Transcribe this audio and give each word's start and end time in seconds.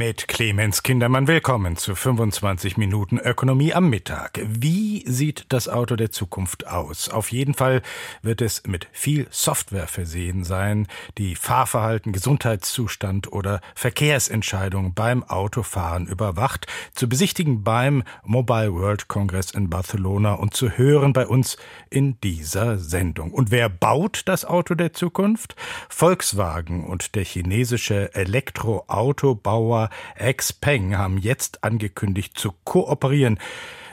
Mit 0.00 0.28
Clemens 0.28 0.84
Kindermann 0.84 1.26
willkommen 1.26 1.76
zu 1.76 1.96
25 1.96 2.76
Minuten 2.76 3.18
Ökonomie 3.18 3.74
am 3.74 3.90
Mittag. 3.90 4.38
Wie 4.46 5.02
sieht 5.04 5.46
das 5.48 5.68
Auto 5.68 5.96
der 5.96 6.12
Zukunft 6.12 6.68
aus? 6.68 7.08
Auf 7.08 7.32
jeden 7.32 7.52
Fall 7.52 7.82
wird 8.22 8.40
es 8.40 8.62
mit 8.64 8.86
viel 8.92 9.26
Software 9.30 9.88
versehen 9.88 10.44
sein, 10.44 10.86
die 11.18 11.34
Fahrverhalten, 11.34 12.12
Gesundheitszustand 12.12 13.32
oder 13.32 13.60
Verkehrsentscheidungen 13.74 14.94
beim 14.94 15.24
Autofahren 15.24 16.06
überwacht, 16.06 16.68
zu 16.94 17.08
besichtigen 17.08 17.64
beim 17.64 18.04
Mobile 18.22 18.72
World 18.74 19.08
Congress 19.08 19.50
in 19.50 19.68
Barcelona 19.68 20.34
und 20.34 20.54
zu 20.54 20.78
hören 20.78 21.12
bei 21.12 21.26
uns 21.26 21.56
in 21.90 22.20
dieser 22.20 22.78
Sendung. 22.78 23.32
Und 23.32 23.50
wer 23.50 23.68
baut 23.68 24.22
das 24.26 24.44
Auto 24.44 24.76
der 24.76 24.92
Zukunft? 24.92 25.56
Volkswagen 25.88 26.86
und 26.86 27.16
der 27.16 27.24
chinesische 27.24 28.14
Elektroautobauer 28.14 29.87
Xpeng 30.36 30.96
haben 30.96 31.18
jetzt 31.18 31.64
angekündigt 31.64 32.38
zu 32.38 32.52
kooperieren. 32.64 33.38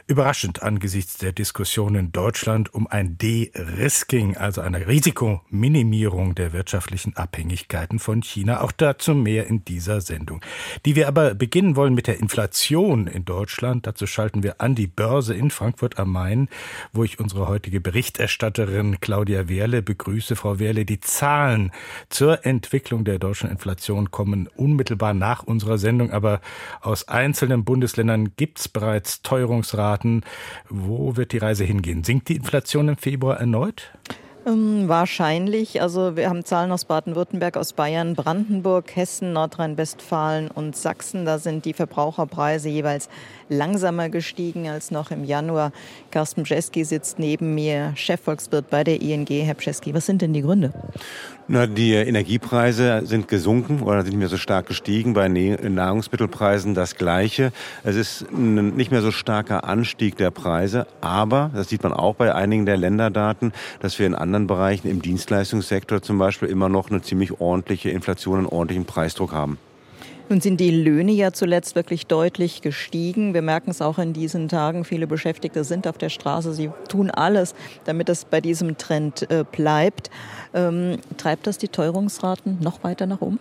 Überraschend 0.07 0.61
angesichts 0.61 1.17
der 1.17 1.31
Diskussion 1.31 1.95
in 1.95 2.11
Deutschland 2.11 2.71
um 2.71 2.85
ein 2.85 3.17
De-Risking, 3.17 4.37
also 4.37 4.61
eine 4.61 4.87
Risikominimierung 4.87 6.35
der 6.35 6.53
wirtschaftlichen 6.53 7.17
Abhängigkeiten 7.17 7.97
von 7.97 8.21
China. 8.21 8.61
Auch 8.61 8.71
dazu 8.71 9.15
mehr 9.15 9.47
in 9.47 9.65
dieser 9.65 10.01
Sendung. 10.01 10.41
Die 10.85 10.95
wir 10.95 11.07
aber 11.07 11.33
beginnen 11.33 11.75
wollen 11.75 11.95
mit 11.95 12.05
der 12.05 12.19
Inflation 12.19 13.07
in 13.07 13.25
Deutschland. 13.25 13.87
Dazu 13.87 14.05
schalten 14.05 14.43
wir 14.43 14.61
an 14.61 14.75
die 14.75 14.85
Börse 14.85 15.33
in 15.33 15.49
Frankfurt 15.49 15.97
am 15.97 16.11
Main, 16.11 16.49
wo 16.93 17.03
ich 17.03 17.19
unsere 17.19 17.47
heutige 17.47 17.81
Berichterstatterin 17.81 18.99
Claudia 18.99 19.49
Wehrle 19.49 19.81
begrüße. 19.81 20.35
Frau 20.35 20.59
Wehrle, 20.59 20.85
die 20.85 20.99
Zahlen 20.99 21.71
zur 22.09 22.45
Entwicklung 22.45 23.05
der 23.05 23.17
deutschen 23.17 23.49
Inflation 23.49 24.11
kommen 24.11 24.49
unmittelbar 24.55 25.15
nach 25.15 25.41
unserer 25.41 25.79
Sendung, 25.79 26.11
aber 26.11 26.41
aus 26.81 27.07
einzelnen 27.07 27.63
Bundesländern 27.63 28.35
gibt 28.35 28.59
es 28.59 28.67
bereits 28.67 29.23
Teuerungsraten 29.23 29.94
erwarten. 29.95 30.21
Wo 30.69 31.15
wird 31.15 31.31
die 31.31 31.37
Reise 31.37 31.63
hingehen? 31.63 32.03
Sinkt 32.03 32.29
die 32.29 32.35
Inflation 32.35 32.89
im 32.89 32.97
Februar 32.97 33.39
erneut? 33.39 33.91
Ähm, 34.45 34.87
wahrscheinlich. 34.87 35.81
Also 35.81 36.15
wir 36.15 36.29
haben 36.29 36.45
Zahlen 36.45 36.71
aus 36.71 36.85
Baden-Württemberg, 36.85 37.57
aus 37.57 37.73
Bayern, 37.73 38.15
Brandenburg, 38.15 38.95
Hessen, 38.95 39.33
Nordrhein-Westfalen 39.33 40.51
und 40.51 40.75
Sachsen. 40.75 41.25
Da 41.25 41.39
sind 41.39 41.65
die 41.65 41.73
Verbraucherpreise 41.73 42.69
jeweils 42.69 43.09
langsamer 43.49 44.09
gestiegen 44.09 44.67
als 44.67 44.91
noch 44.91 45.11
im 45.11 45.23
Januar. 45.23 45.71
Carsten 46.11 46.43
Bjeski 46.43 46.83
sitzt 46.83 47.19
neben 47.19 47.55
mir, 47.55 47.93
Chefvolkswirt 47.95 48.69
bei 48.69 48.83
der 48.83 49.01
ING. 49.01 49.27
Herr 49.27 49.53
Bjeski, 49.53 49.93
was 49.93 50.05
sind 50.05 50.21
denn 50.21 50.33
die 50.33 50.41
Gründe? 50.41 50.73
Na, 51.47 51.67
die 51.67 51.93
Energiepreise 51.93 53.01
sind 53.05 53.27
gesunken 53.27 53.81
oder 53.83 54.01
sind 54.01 54.09
nicht 54.09 54.19
mehr 54.19 54.29
so 54.29 54.37
stark 54.37 54.67
gestiegen. 54.67 55.13
Bei 55.13 55.27
Nahrungsmittelpreisen 55.27 56.73
das 56.73 56.95
Gleiche. 56.95 57.51
Es 57.83 57.95
ist 57.95 58.25
ein 58.31 58.75
nicht 58.75 58.91
mehr 58.91 59.01
so 59.01 59.11
starker 59.11 59.63
Anstieg 59.63 60.17
der 60.17 60.31
Preise. 60.31 60.87
Aber, 61.01 61.51
das 61.53 61.69
sieht 61.69 61.83
man 61.83 61.93
auch 61.93 62.15
bei 62.15 62.33
einigen 62.33 62.65
der 62.65 62.77
Länderdaten, 62.77 63.53
dass 63.79 63.99
wir 63.99 64.07
in 64.07 64.15
anderen 64.15 64.47
Bereichen, 64.47 64.87
im 64.87 65.01
Dienstleistungssektor 65.01 66.01
zum 66.01 66.17
Beispiel, 66.17 66.49
immer 66.49 66.69
noch 66.69 66.89
eine 66.89 67.01
ziemlich 67.01 67.39
ordentliche 67.39 67.89
Inflation, 67.89 68.39
einen 68.39 68.47
ordentlichen 68.47 68.85
Preisdruck 68.85 69.31
haben. 69.31 69.59
Nun 70.27 70.41
sind 70.41 70.59
die 70.59 70.71
Löhne 70.71 71.11
ja 71.11 71.31
zuletzt 71.33 71.75
wirklich 71.75 72.07
deutlich 72.07 72.61
gestiegen. 72.61 73.35
Wir 73.35 73.43
merken 73.43 73.69
es 73.69 73.81
auch 73.81 73.99
in 73.99 74.11
diesen 74.13 74.47
Tagen. 74.47 74.83
Viele 74.83 75.05
Beschäftigte 75.05 75.63
sind 75.63 75.87
auf 75.87 75.99
der 75.99 76.09
Straße. 76.09 76.53
Sie 76.53 76.71
tun 76.89 77.11
alles, 77.11 77.53
damit 77.83 78.09
es 78.09 78.25
bei 78.25 78.41
diesem 78.41 78.77
Trend 78.77 79.29
äh, 79.29 79.43
bleibt. 79.49 80.09
Ähm, 80.55 80.97
treibt 81.17 81.45
das 81.45 81.59
die 81.59 81.67
Teuerungsraten 81.67 82.59
noch 82.59 82.83
weiter 82.83 83.05
nach 83.05 83.21
oben? 83.21 83.39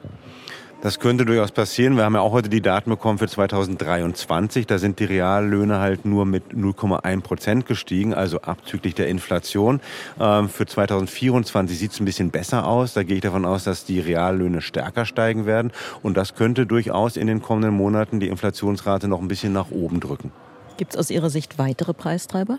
Das 0.84 1.00
könnte 1.00 1.24
durchaus 1.24 1.50
passieren. 1.50 1.96
Wir 1.96 2.04
haben 2.04 2.14
ja 2.14 2.20
auch 2.20 2.32
heute 2.32 2.50
die 2.50 2.60
Daten 2.60 2.90
bekommen 2.90 3.16
für 3.16 3.26
2023. 3.26 4.66
Da 4.66 4.76
sind 4.76 4.98
die 4.98 5.06
Reallöhne 5.06 5.78
halt 5.78 6.04
nur 6.04 6.26
mit 6.26 6.52
0,1 6.52 7.22
Prozent 7.22 7.64
gestiegen, 7.64 8.12
also 8.12 8.42
abzüglich 8.42 8.94
der 8.94 9.08
Inflation. 9.08 9.80
Ähm, 10.20 10.50
für 10.50 10.66
2024 10.66 11.78
sieht 11.78 11.92
es 11.92 12.00
ein 12.00 12.04
bisschen 12.04 12.28
besser 12.30 12.66
aus. 12.66 12.92
Da 12.92 13.02
gehe 13.02 13.16
ich 13.16 13.22
davon 13.22 13.46
aus, 13.46 13.64
dass 13.64 13.86
die 13.86 13.98
Reallöhne 13.98 14.60
stärker 14.60 15.06
steigen 15.06 15.46
werden. 15.46 15.72
Und 16.02 16.18
das 16.18 16.34
könnte 16.34 16.66
durchaus 16.66 17.16
in 17.16 17.28
den 17.28 17.40
kommenden 17.40 17.72
Monaten 17.72 18.20
die 18.20 18.28
Inflationsrate 18.28 19.08
noch 19.08 19.22
ein 19.22 19.28
bisschen 19.28 19.54
nach 19.54 19.70
oben 19.70 20.00
drücken. 20.00 20.32
Gibt 20.76 20.94
es 20.94 20.98
aus 20.98 21.10
Ihrer 21.10 21.30
Sicht 21.30 21.58
weitere 21.58 21.94
Preistreiber? 21.94 22.58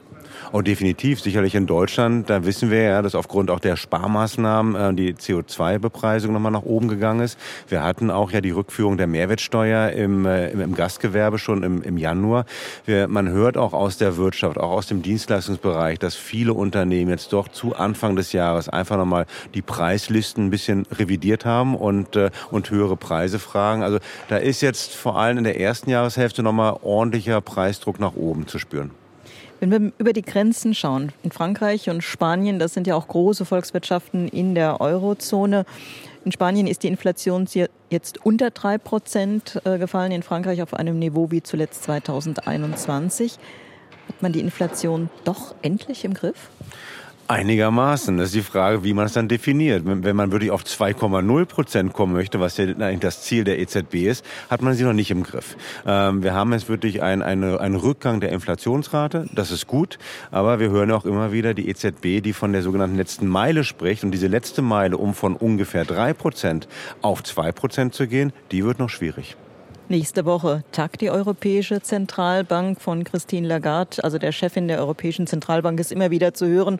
Oh, 0.54 0.62
definitiv. 0.62 1.22
Sicherlich 1.22 1.54
in 1.54 1.68
Deutschland. 1.68 2.30
Da 2.30 2.46
wissen 2.46 2.72
wir 2.72 2.82
ja, 2.82 3.02
dass 3.02 3.14
aufgrund 3.14 3.52
auch 3.52 3.60
der 3.60 3.76
Sparmaßnahmen 3.76 4.76
äh, 4.76 4.94
die 4.94 5.14
CO2-Bepreisung 5.14 6.32
nochmal 6.32 6.52
nach 6.52 6.64
oben 6.64 6.88
gegangen 6.88 7.22
ist. 7.22 7.38
Wir 7.68 7.84
hatten 7.84 8.10
auch 8.12 8.32
ja 8.32 8.40
die 8.40 8.52
Rückführung 8.52 8.98
der 8.98 9.08
Mehrwertsteuer 9.08 9.92
im, 9.92 10.26
äh, 10.26 10.52
im 10.52 10.76
Gastgewerbe 10.76 11.40
schon 11.40 11.64
im, 11.64 11.82
im 11.82 11.98
Januar. 11.98 12.46
Wir, 12.86 13.08
man 13.08 13.30
hört 13.30 13.58
auch 13.58 13.74
aus 13.74 13.98
der 13.98 14.16
Wirtschaft, 14.16 14.58
auch 14.58 14.72
aus 14.72 14.88
dem 14.88 15.02
Dienstleistungsbereich, 15.02 16.00
dass 16.00 16.16
viele 16.16 16.54
Unternehmen 16.54 17.12
jetzt 17.12 17.34
doch 17.34 17.50
zu 17.50 17.76
Anfang 17.76 18.16
des 18.16 18.32
Jahres 18.32 18.70
einfach 18.70 18.98
nochmal 18.98 19.26
die 19.54 19.62
Preislisten 19.62 20.46
ein 20.46 20.50
bisschen 20.50 20.86
revidiert 20.92 21.46
haben 21.46 21.76
und, 21.76 22.16
äh, 22.16 22.32
und 22.52 22.70
höhere 22.70 22.96
Preise 22.96 23.40
fragen. 23.40 23.84
Also 23.84 24.00
da 24.30 24.38
ist 24.38 24.62
jetzt 24.62 24.96
vor 24.96 25.18
allem 25.18 25.40
in 25.40 25.44
der 25.44 25.60
ersten 25.60 25.90
Jahreshälfte 25.90 26.44
nochmal 26.44 26.78
ordentlicher 26.82 27.42
Preisdruck 27.42 28.00
nach 28.06 28.16
oben 28.16 28.48
zu 28.48 28.60
spüren. 28.60 28.92
Wenn 29.60 29.72
wir 29.72 29.92
über 29.98 30.14
die 30.14 30.22
Grenzen 30.22 30.76
schauen, 30.76 31.12
in 31.24 31.32
Frankreich 31.32 31.90
und 31.90 32.04
Spanien, 32.04 32.60
das 32.60 32.74
sind 32.74 32.88
ja 32.88 32.96
auch 32.96 33.08
große 33.08 33.46
Volkswirtschaften 33.46 34.28
in 34.28 34.54
der 34.54 34.82
Eurozone. 34.82 35.66
In 36.26 36.32
Spanien 36.32 36.68
ist 36.68 36.84
die 36.84 36.88
Inflation 36.88 37.48
jetzt 37.90 38.26
unter 38.26 38.52
drei 38.52 38.78
Prozent 38.78 39.62
äh, 39.64 39.78
gefallen, 39.78 40.12
in 40.12 40.24
Frankreich 40.24 40.62
auf 40.62 40.74
einem 40.74 41.00
Niveau 41.00 41.32
wie 41.32 41.42
zuletzt 41.42 41.84
2021. 41.84 43.40
Hat 44.08 44.22
man 44.22 44.34
die 44.34 44.42
Inflation 44.42 45.10
doch 45.24 45.56
endlich 45.62 46.06
im 46.06 46.14
Griff? 46.14 46.50
Einigermaßen. 47.28 48.18
Das 48.18 48.28
ist 48.28 48.36
die 48.36 48.42
Frage, 48.44 48.84
wie 48.84 48.94
man 48.94 49.08
es 49.08 49.14
dann 49.14 49.28
definiert. 49.28 49.82
Wenn 49.84 50.16
man 50.16 50.32
wirklich 50.32 50.52
auf 50.52 50.64
2,0 50.64 51.46
Prozent 51.46 51.94
kommen 51.94 52.14
möchte, 52.14 52.40
was 52.40 52.58
ja 52.58 52.66
eigentlich 52.66 53.00
das 53.00 53.24
Ziel 53.24 53.44
der 53.44 53.58
EZB 53.58 53.96
ist, 53.96 54.24
hat 54.48 54.62
man 54.62 54.76
sie 54.76 54.84
noch 54.84 54.94
nicht 54.94 55.10
im 55.10 55.24
Griff. 55.24 55.58
Ähm, 55.88 56.22
wir 56.22 56.36
haben 56.36 56.54
jetzt 56.54 56.70
wirklich 56.70 57.02
einen, 57.02 57.24
eine, 57.24 57.60
einen 57.60 57.76
Rückgang 57.76 58.20
der 58.20 58.32
Inflationsrate. 58.32 59.28
Das 59.34 59.50
ist 59.50 59.66
gut. 59.66 59.98
Aber 60.30 60.60
wir 60.60 60.70
hören 60.70 60.92
auch 60.92 61.06
immer 61.06 61.32
wieder 61.32 61.56
die 61.56 61.68
EZB, 61.68 62.22
die 62.22 62.34
von 62.34 62.54
der 62.54 62.62
sogenannten 62.62 62.96
letzten 62.96 63.26
Meile 63.26 63.64
spricht. 63.64 64.04
Und 64.04 64.12
diese 64.12 64.28
letzte 64.28 64.62
Meile, 64.62 64.98
um 64.98 65.16
von 65.16 65.36
ungefähr 65.36 65.84
drei 65.84 66.14
Prozent 66.14 66.68
auf 67.02 67.24
zwei 67.24 67.52
Prozent 67.52 67.96
zu 67.96 68.08
gehen, 68.08 68.34
die 68.52 68.64
wird 68.64 68.78
noch 68.78 68.90
schwierig. 68.90 69.36
Nächste 69.88 70.26
Woche 70.26 70.64
tagt 70.72 71.02
die 71.02 71.12
Europäische 71.12 71.80
Zentralbank 71.80 72.82
von 72.82 73.04
Christine 73.04 73.48
Lagarde, 73.48 74.04
also 74.04 74.18
der 74.18 74.32
Chefin 74.32 74.68
der 74.68 74.80
Europäischen 74.80 75.28
Zentralbank, 75.28 75.80
ist 75.80 75.92
immer 75.92 76.10
wieder 76.10 76.34
zu 76.34 76.48
hören. 76.48 76.80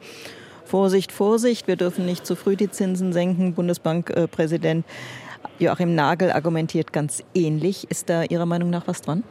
Vorsicht, 0.66 1.12
Vorsicht, 1.12 1.68
wir 1.68 1.76
dürfen 1.76 2.08
nicht 2.08 2.26
zu 2.26 2.36
früh 2.36 2.56
die 2.56 2.72
Zinsen 2.72 3.14
senken. 3.14 3.54
Bundesbankpräsident 3.54 4.86
Joachim 5.58 5.96
Nagel 5.96 6.32
argumentiert 6.32 6.92
ganz 6.92 7.24
ähnlich. 7.34 7.90
Ist 7.90 8.10
da 8.10 8.24
Ihrer 8.24 8.46
Meinung 8.46 8.70
nach 8.70 8.88
was 8.88 9.02
dran? 9.02 9.24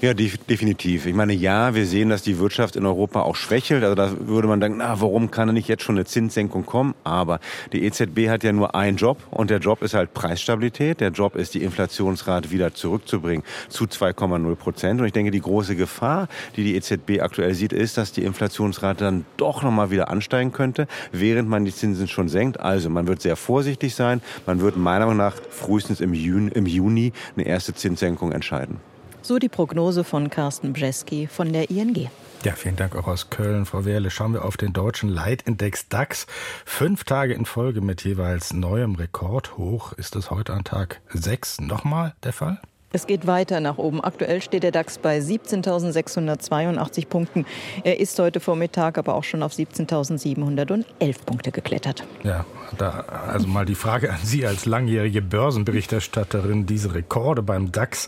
Ja, 0.00 0.14
definitiv. 0.14 1.06
Ich 1.06 1.14
meine, 1.14 1.32
ja, 1.32 1.74
wir 1.74 1.86
sehen, 1.86 2.10
dass 2.10 2.22
die 2.22 2.38
Wirtschaft 2.38 2.76
in 2.76 2.86
Europa 2.86 3.22
auch 3.22 3.34
schwächelt. 3.34 3.82
Also 3.82 3.94
da 3.94 4.12
würde 4.28 4.46
man 4.46 4.60
denken, 4.60 4.78
na, 4.78 5.00
warum 5.00 5.30
kann 5.30 5.52
nicht 5.54 5.68
jetzt 5.68 5.82
schon 5.82 5.96
eine 5.96 6.04
Zinssenkung 6.04 6.66
kommen? 6.66 6.94
Aber 7.02 7.40
die 7.72 7.84
EZB 7.84 8.28
hat 8.28 8.44
ja 8.44 8.52
nur 8.52 8.74
einen 8.74 8.96
Job 8.96 9.18
und 9.30 9.50
der 9.50 9.58
Job 9.58 9.82
ist 9.82 9.94
halt 9.94 10.14
Preisstabilität. 10.14 11.00
Der 11.00 11.10
Job 11.10 11.34
ist, 11.34 11.54
die 11.54 11.62
Inflationsrate 11.62 12.50
wieder 12.50 12.74
zurückzubringen 12.74 13.44
zu 13.68 13.84
2,0 13.84 14.54
Prozent. 14.54 15.00
Und 15.00 15.06
ich 15.06 15.12
denke, 15.12 15.30
die 15.30 15.40
große 15.40 15.74
Gefahr, 15.76 16.28
die 16.56 16.62
die 16.62 16.76
EZB 16.76 17.22
aktuell 17.22 17.54
sieht, 17.54 17.72
ist, 17.72 17.96
dass 17.96 18.12
die 18.12 18.22
Inflationsrate 18.22 19.04
dann 19.04 19.24
doch 19.36 19.62
nochmal 19.62 19.90
wieder 19.90 20.10
ansteigen 20.10 20.52
könnte, 20.52 20.86
während 21.10 21.48
man 21.48 21.64
die 21.64 21.74
Zinsen 21.74 22.06
schon 22.06 22.28
senkt. 22.28 22.60
Also 22.60 22.90
man 22.90 23.08
wird 23.08 23.22
sehr 23.22 23.36
vorsichtig 23.36 23.94
sein. 23.94 24.20
Man 24.46 24.60
wird 24.60 24.76
meiner 24.76 25.06
Meinung 25.06 25.18
nach 25.18 25.34
frühestens 25.56 26.00
im 26.00 26.14
Juni, 26.14 26.50
im 26.52 26.66
Juni 26.66 27.12
eine 27.34 27.46
erste 27.46 27.74
Zinssenkung 27.74 28.32
entscheiden. 28.32 28.78
So 29.22 29.38
die 29.40 29.48
Prognose 29.48 30.04
von 30.04 30.30
Carsten 30.30 30.72
Bjeski 30.72 31.26
von 31.26 31.52
der 31.52 31.68
ING. 31.70 32.08
Ja, 32.44 32.52
vielen 32.52 32.76
Dank 32.76 32.94
auch 32.94 33.08
aus 33.08 33.28
Köln, 33.28 33.66
Frau 33.66 33.84
Wehrle. 33.84 34.10
Schauen 34.10 34.32
wir 34.32 34.44
auf 34.44 34.56
den 34.56 34.72
deutschen 34.72 35.08
Leitindex 35.08 35.88
DAX. 35.88 36.28
Fünf 36.64 37.02
Tage 37.02 37.34
in 37.34 37.44
Folge 37.44 37.80
mit 37.80 38.04
jeweils 38.04 38.52
neuem 38.52 38.94
Rekordhoch. 38.94 39.92
Ist 39.94 40.14
es 40.14 40.30
heute 40.30 40.52
an 40.52 40.62
Tag 40.62 41.00
sechs 41.12 41.60
nochmal 41.60 42.14
der 42.22 42.32
Fall? 42.32 42.60
Es 42.92 43.06
geht 43.06 43.26
weiter 43.26 43.60
nach 43.60 43.78
oben. 43.78 44.00
Aktuell 44.00 44.40
steht 44.40 44.62
der 44.62 44.70
DAX 44.70 44.98
bei 44.98 45.18
17.682 45.18 47.06
Punkten. 47.08 47.44
Er 47.82 47.98
ist 47.98 48.18
heute 48.18 48.38
Vormittag 48.38 48.96
aber 48.96 49.16
auch 49.16 49.24
schon 49.24 49.42
auf 49.42 49.52
17.711 49.52 50.84
Punkte 51.26 51.50
geklettert. 51.50 52.04
Ja, 52.22 52.46
da 52.78 53.04
also 53.28 53.48
mal 53.48 53.66
die 53.66 53.74
Frage 53.74 54.10
an 54.12 54.18
Sie 54.22 54.46
als 54.46 54.66
langjährige 54.66 55.20
Börsenberichterstatterin. 55.20 56.66
Diese 56.66 56.94
Rekorde 56.94 57.42
beim 57.42 57.72
DAX, 57.72 58.06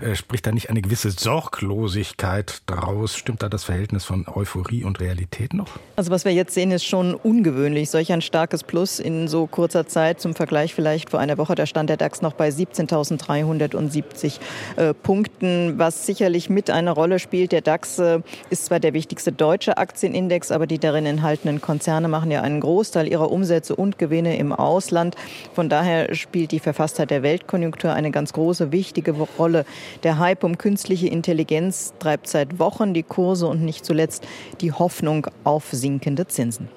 äh, 0.00 0.14
spricht 0.14 0.46
da 0.46 0.52
nicht 0.52 0.68
eine 0.68 0.82
gewisse 0.82 1.10
Sorglosigkeit 1.10 2.62
draus? 2.66 3.16
Stimmt 3.16 3.42
da 3.42 3.48
das 3.48 3.64
Verhältnis 3.64 4.04
von 4.04 4.26
Euphorie 4.28 4.84
und 4.84 5.00
Realität 5.00 5.54
noch? 5.54 5.68
Also 5.96 6.10
was 6.10 6.26
wir 6.26 6.32
jetzt 6.32 6.52
sehen, 6.52 6.70
ist 6.70 6.84
schon 6.84 7.14
ungewöhnlich. 7.14 7.88
Solch 7.90 8.12
ein 8.12 8.22
starkes 8.22 8.62
Plus 8.62 9.00
in 9.00 9.26
so 9.26 9.46
kurzer 9.46 9.86
Zeit. 9.86 10.20
Zum 10.20 10.34
Vergleich 10.34 10.74
vielleicht 10.74 11.10
vor 11.10 11.18
einer 11.18 11.38
Woche, 11.38 11.54
da 11.54 11.64
stand 11.64 11.88
der 11.88 11.96
DAX 11.96 12.20
noch 12.20 12.34
bei 12.34 12.50
17.370 12.50 14.17
äh, 14.24 14.94
Punkten, 14.94 15.78
was 15.78 16.06
sicherlich 16.06 16.50
mit 16.50 16.70
eine 16.70 16.90
Rolle 16.90 17.18
spielt. 17.18 17.52
Der 17.52 17.60
DAX 17.60 17.98
äh, 17.98 18.20
ist 18.50 18.66
zwar 18.66 18.80
der 18.80 18.92
wichtigste 18.92 19.32
deutsche 19.32 19.78
Aktienindex, 19.78 20.50
aber 20.50 20.66
die 20.66 20.78
darin 20.78 21.06
enthaltenen 21.06 21.60
Konzerne 21.60 22.08
machen 22.08 22.30
ja 22.30 22.42
einen 22.42 22.60
Großteil 22.60 23.08
ihrer 23.08 23.30
Umsätze 23.30 23.76
und 23.76 23.98
Gewinne 23.98 24.36
im 24.36 24.52
Ausland. 24.52 25.16
Von 25.54 25.68
daher 25.68 26.14
spielt 26.14 26.52
die 26.52 26.60
Verfasstheit 26.60 27.10
der 27.10 27.22
Weltkonjunktur 27.22 27.92
eine 27.92 28.10
ganz 28.10 28.32
große, 28.32 28.72
wichtige 28.72 29.12
Rolle. 29.38 29.64
Der 30.02 30.18
Hype 30.18 30.44
um 30.44 30.58
künstliche 30.58 31.08
Intelligenz 31.08 31.92
treibt 31.98 32.28
seit 32.28 32.58
Wochen 32.58 32.94
die 32.94 33.02
Kurse 33.02 33.46
und 33.46 33.62
nicht 33.62 33.84
zuletzt 33.84 34.26
die 34.60 34.72
Hoffnung 34.72 35.26
auf 35.44 35.68
sinkende 35.70 36.26
Zinsen. 36.26 36.68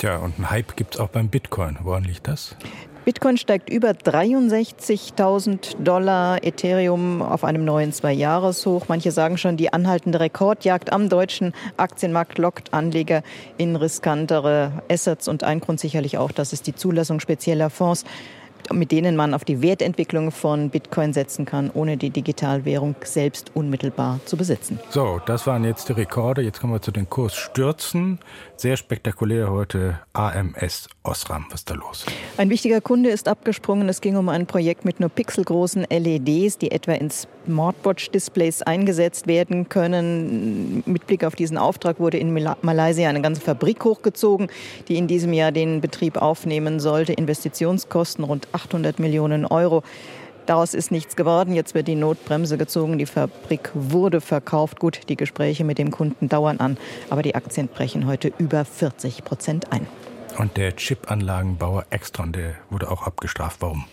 Tja, 0.00 0.16
und 0.16 0.36
einen 0.36 0.50
Hype 0.50 0.76
gibt 0.76 0.94
es 0.94 1.00
auch 1.00 1.10
beim 1.10 1.28
Bitcoin. 1.28 1.76
Woran 1.82 2.04
liegt 2.04 2.26
das? 2.26 2.56
Bitcoin 3.10 3.38
steigt 3.38 3.68
über 3.68 3.90
63.000 3.90 5.82
Dollar, 5.82 6.44
Ethereum 6.44 7.22
auf 7.22 7.42
einem 7.42 7.64
neuen 7.64 7.92
Zwei-Jahres-Hoch. 7.92 8.84
Manche 8.86 9.10
sagen 9.10 9.36
schon, 9.36 9.56
die 9.56 9.72
anhaltende 9.72 10.20
Rekordjagd 10.20 10.92
am 10.92 11.08
deutschen 11.08 11.52
Aktienmarkt 11.76 12.38
lockt 12.38 12.72
Anleger 12.72 13.24
in 13.56 13.74
riskantere 13.74 14.84
Assets 14.88 15.26
und 15.26 15.42
ein 15.42 15.58
Grund 15.58 15.80
sicherlich 15.80 16.18
auch, 16.18 16.30
das 16.30 16.52
ist 16.52 16.68
die 16.68 16.74
Zulassung 16.76 17.18
spezieller 17.18 17.68
Fonds 17.68 18.04
mit 18.72 18.92
denen 18.92 19.16
man 19.16 19.34
auf 19.34 19.44
die 19.44 19.62
Wertentwicklung 19.62 20.30
von 20.30 20.70
Bitcoin 20.70 21.12
setzen 21.12 21.44
kann, 21.44 21.70
ohne 21.72 21.96
die 21.96 22.10
Digitalwährung 22.10 22.94
selbst 23.02 23.50
unmittelbar 23.54 24.20
zu 24.24 24.36
besitzen. 24.36 24.78
So, 24.90 25.20
das 25.26 25.46
waren 25.46 25.64
jetzt 25.64 25.88
die 25.88 25.92
Rekorde. 25.92 26.42
Jetzt 26.42 26.60
kommen 26.60 26.72
wir 26.72 26.82
zu 26.82 26.92
den 26.92 27.08
Kursstürzen. 27.08 28.20
Sehr 28.60 28.76
spektakulär 28.76 29.50
heute 29.50 30.00
AMS 30.12 30.86
Osram. 31.02 31.46
Was 31.48 31.60
ist 31.60 31.70
da 31.70 31.74
los? 31.76 32.04
Ein 32.36 32.50
wichtiger 32.50 32.82
Kunde 32.82 33.08
ist 33.08 33.26
abgesprungen. 33.26 33.88
Es 33.88 34.02
ging 34.02 34.18
um 34.18 34.28
ein 34.28 34.44
Projekt 34.44 34.84
mit 34.84 35.00
nur 35.00 35.08
pixelgroßen 35.08 35.86
LEDs, 35.88 36.58
die 36.58 36.70
etwa 36.70 36.92
in 36.92 37.08
Smartwatch-Displays 37.10 38.60
eingesetzt 38.60 39.26
werden 39.26 39.70
können. 39.70 40.82
Mit 40.84 41.06
Blick 41.06 41.24
auf 41.24 41.36
diesen 41.36 41.56
Auftrag 41.56 42.00
wurde 42.00 42.18
in 42.18 42.34
Malaysia 42.34 43.08
eine 43.08 43.22
ganze 43.22 43.40
Fabrik 43.40 43.82
hochgezogen, 43.82 44.48
die 44.88 44.98
in 44.98 45.06
diesem 45.06 45.32
Jahr 45.32 45.52
den 45.52 45.80
Betrieb 45.80 46.18
aufnehmen 46.18 46.80
sollte. 46.80 47.14
Investitionskosten 47.14 48.24
rund 48.24 48.46
800 48.52 48.98
Millionen 48.98 49.46
Euro. 49.46 49.82
Daraus 50.46 50.74
ist 50.74 50.90
nichts 50.90 51.16
geworden. 51.16 51.54
Jetzt 51.54 51.74
wird 51.74 51.88
die 51.88 51.94
Notbremse 51.94 52.58
gezogen. 52.58 52.98
Die 52.98 53.06
Fabrik 53.06 53.70
wurde 53.74 54.20
verkauft. 54.20 54.80
Gut, 54.80 55.00
die 55.08 55.16
Gespräche 55.16 55.64
mit 55.64 55.78
dem 55.78 55.90
Kunden 55.90 56.28
dauern 56.28 56.58
an, 56.58 56.76
aber 57.08 57.22
die 57.22 57.34
Aktien 57.34 57.68
brechen 57.68 58.06
heute 58.06 58.32
über 58.38 58.64
40 58.64 59.24
Prozent 59.24 59.72
ein. 59.72 59.86
Und 60.38 60.56
der 60.56 60.72
Chipanlagenbauer 60.76 61.86
Extron, 61.90 62.32
der 62.32 62.54
wurde 62.70 62.90
auch 62.90 63.06
abgestraft. 63.06 63.58
Warum? 63.60 63.84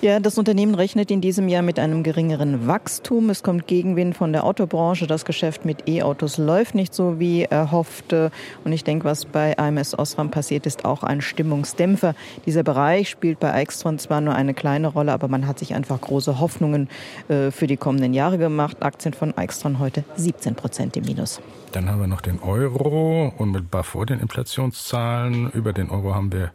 Ja, 0.00 0.20
das 0.20 0.38
Unternehmen 0.38 0.74
rechnet 0.74 1.10
in 1.10 1.20
diesem 1.20 1.48
Jahr 1.48 1.62
mit 1.62 1.78
einem 1.78 2.02
geringeren 2.02 2.66
Wachstum. 2.66 3.30
Es 3.30 3.42
kommt 3.42 3.66
Gegenwind 3.66 4.16
von 4.16 4.32
der 4.32 4.44
Autobranche. 4.44 5.06
Das 5.06 5.24
Geschäft 5.24 5.64
mit 5.64 5.88
E-Autos 5.88 6.38
läuft 6.38 6.74
nicht 6.74 6.94
so 6.94 7.18
wie 7.18 7.42
erhofft. 7.42 8.12
Und 8.12 8.72
ich 8.72 8.84
denke, 8.84 9.04
was 9.04 9.24
bei 9.24 9.58
AMS 9.58 9.98
Osram 9.98 10.30
passiert, 10.30 10.66
ist 10.66 10.84
auch 10.84 11.02
ein 11.02 11.20
Stimmungsdämpfer. 11.20 12.14
Dieser 12.44 12.62
Bereich 12.62 13.10
spielt 13.10 13.40
bei 13.40 13.50
Extron 13.60 13.98
zwar 13.98 14.20
nur 14.20 14.34
eine 14.34 14.54
kleine 14.54 14.88
Rolle, 14.88 15.12
aber 15.12 15.28
man 15.28 15.46
hat 15.46 15.58
sich 15.58 15.74
einfach 15.74 16.00
große 16.00 16.38
Hoffnungen 16.38 16.88
äh, 17.28 17.50
für 17.50 17.66
die 17.66 17.76
kommenden 17.76 18.14
Jahre 18.14 18.38
gemacht. 18.38 18.82
Aktien 18.82 19.14
von 19.14 19.36
Extron 19.36 19.78
heute 19.78 20.04
17 20.16 20.54
Prozent 20.54 20.96
im 20.96 21.04
Minus. 21.04 21.40
Dann 21.72 21.90
haben 21.90 22.00
wir 22.00 22.06
noch 22.06 22.20
den 22.20 22.40
Euro, 22.40 23.32
unmittelbar 23.36 23.84
vor 23.84 24.06
den 24.06 24.20
Inflationszahlen. 24.20 25.50
Über 25.50 25.72
den 25.72 25.85
Euro 25.90 26.14
haben 26.14 26.32
wir 26.32 26.52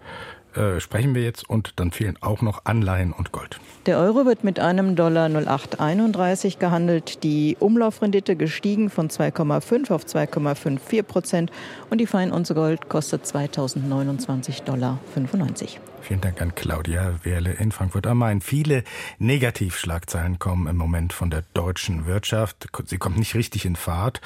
äh, 0.56 0.82
sprechen 0.82 1.16
wir 1.16 1.24
jetzt 1.24 1.50
und 1.50 1.80
dann 1.80 1.92
fehlen 1.92 2.18
auch 2.20 2.42
noch 2.42 2.66
Anleihen 2.66 3.14
und 3.14 3.32
Gold. 3.32 3.60
Der 3.86 3.98
Euro 4.00 4.26
wird 4.26 4.44
mit 4.44 4.60
einem 4.60 4.98
Dollar 4.98 5.30
0,831 5.30 6.60
gehandelt, 6.60 7.24
die 7.24 7.56
Umlaufrendite 7.60 8.36
gestiegen 8.36 8.90
von 8.90 9.10
2,5 9.10 9.92
auf 9.92 10.04
2,54 10.04 11.04
Prozent 11.04 11.52
und 11.90 12.00
die 12.00 12.06
Feinunze 12.06 12.54
Gold 12.54 12.90
kostet 12.90 13.26
2029 13.26 14.64
Dollar 14.64 15.00
95. 15.14 15.80
Vielen 16.02 16.22
Dank 16.22 16.42
an 16.42 16.56
Claudia 16.56 17.14
Wehrle 17.24 17.54
in 17.54 17.72
Frankfurt 17.72 18.08
am 18.08 18.18
Main. 18.18 18.42
Viele 18.42 18.84
Negativschlagzeilen 19.20 20.40
kommen 20.40 20.68
im 20.68 20.76
Moment 20.76 21.14
von 21.14 21.30
der 21.30 21.44
deutschen 21.54 22.08
Wirtschaft. 22.08 22.70
Sie 22.86 22.98
kommt 22.98 23.18
nicht 23.18 23.36
richtig 23.36 23.66
in 23.66 23.76
Fahrt, 23.76 24.20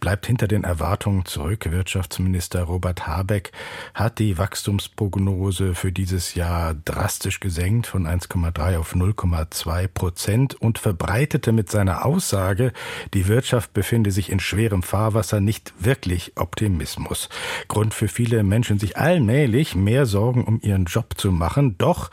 bleibt 0.00 0.26
hinter 0.26 0.48
den 0.48 0.64
Erwartungen 0.64 1.24
zurück. 1.24 1.70
Wirtschaftsminister 1.70 2.64
Robert 2.64 3.06
Habeck 3.06 3.52
hat 3.94 4.18
die 4.18 4.38
Wachstumsprognose 4.38 5.74
für 5.74 5.92
dieses 5.92 6.34
Jahr 6.34 6.74
drastisch 6.74 7.38
gesenkt 7.38 7.86
von 7.86 8.06
1,3 8.06 8.78
auf 8.78 8.94
0,2 8.94 9.86
Prozent 9.86 10.54
und 10.56 10.78
verbreitete 10.78 11.52
mit 11.52 11.70
seiner 11.70 12.04
Aussage, 12.04 12.72
die 13.14 13.28
Wirtschaft 13.28 13.72
befinde 13.72 14.10
sich 14.10 14.30
in 14.30 14.40
schwerem 14.40 14.82
Fahrwasser, 14.82 15.40
nicht 15.40 15.72
wirklich 15.78 16.32
Optimismus. 16.36 17.28
Grund 17.68 17.94
für 17.94 18.08
viele 18.08 18.42
Menschen, 18.42 18.80
sich 18.80 18.96
allmählich 18.96 19.76
mehr 19.76 20.06
Sorgen 20.06 20.44
um 20.44 20.60
ihren 20.60 20.86
Job 20.86 21.19
zu 21.20 21.30
machen. 21.30 21.76
Doch 21.78 22.10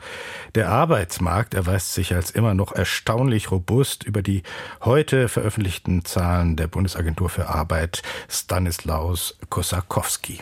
der 0.53 0.69
Arbeitsmarkt 0.69 1.53
erweist 1.53 1.93
sich 1.93 2.13
als 2.13 2.29
immer 2.31 2.53
noch 2.53 2.73
erstaunlich 2.73 3.51
robust 3.51 4.03
über 4.03 4.21
die 4.21 4.43
heute 4.83 5.29
veröffentlichten 5.29 6.05
Zahlen 6.05 6.55
der 6.55 6.67
Bundesagentur 6.67 7.29
für 7.29 7.47
Arbeit 7.47 8.03
Stanislaus 8.29 9.37
Kosakowski. 9.49 10.41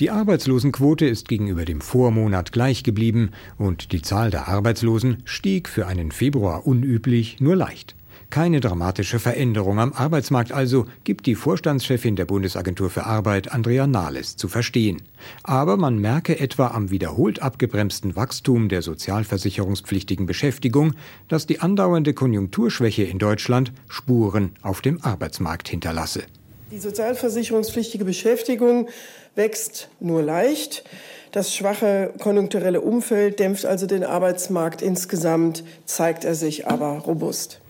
Die 0.00 0.10
Arbeitslosenquote 0.10 1.06
ist 1.06 1.28
gegenüber 1.28 1.64
dem 1.64 1.80
Vormonat 1.80 2.50
gleich 2.50 2.82
geblieben 2.82 3.30
und 3.58 3.92
die 3.92 4.02
Zahl 4.02 4.30
der 4.30 4.48
Arbeitslosen 4.48 5.22
stieg 5.24 5.68
für 5.68 5.86
einen 5.86 6.10
Februar 6.10 6.66
unüblich 6.66 7.38
nur 7.38 7.54
leicht. 7.54 7.94
Keine 8.34 8.58
dramatische 8.58 9.20
Veränderung 9.20 9.78
am 9.78 9.92
Arbeitsmarkt 9.92 10.50
also, 10.50 10.86
gibt 11.04 11.26
die 11.26 11.36
Vorstandschefin 11.36 12.16
der 12.16 12.24
Bundesagentur 12.24 12.90
für 12.90 13.04
Arbeit, 13.04 13.52
Andrea 13.52 13.86
Nahles, 13.86 14.34
zu 14.34 14.48
verstehen. 14.48 15.02
Aber 15.44 15.76
man 15.76 15.98
merke 15.98 16.40
etwa 16.40 16.66
am 16.66 16.90
wiederholt 16.90 17.40
abgebremsten 17.40 18.16
Wachstum 18.16 18.68
der 18.68 18.82
sozialversicherungspflichtigen 18.82 20.26
Beschäftigung, 20.26 20.94
dass 21.28 21.46
die 21.46 21.60
andauernde 21.60 22.12
Konjunkturschwäche 22.12 23.04
in 23.04 23.20
Deutschland 23.20 23.72
Spuren 23.86 24.56
auf 24.62 24.80
dem 24.80 25.00
Arbeitsmarkt 25.04 25.68
hinterlasse. 25.68 26.24
Die 26.72 26.80
sozialversicherungspflichtige 26.80 28.04
Beschäftigung 28.04 28.88
wächst 29.36 29.90
nur 30.00 30.24
leicht. 30.24 30.82
Das 31.30 31.54
schwache 31.54 32.12
konjunkturelle 32.18 32.80
Umfeld 32.80 33.38
dämpft 33.38 33.64
also 33.64 33.86
den 33.86 34.02
Arbeitsmarkt 34.02 34.82
insgesamt, 34.82 35.62
zeigt 35.84 36.24
er 36.24 36.34
sich 36.34 36.66
aber 36.66 36.98
robust. 36.98 37.60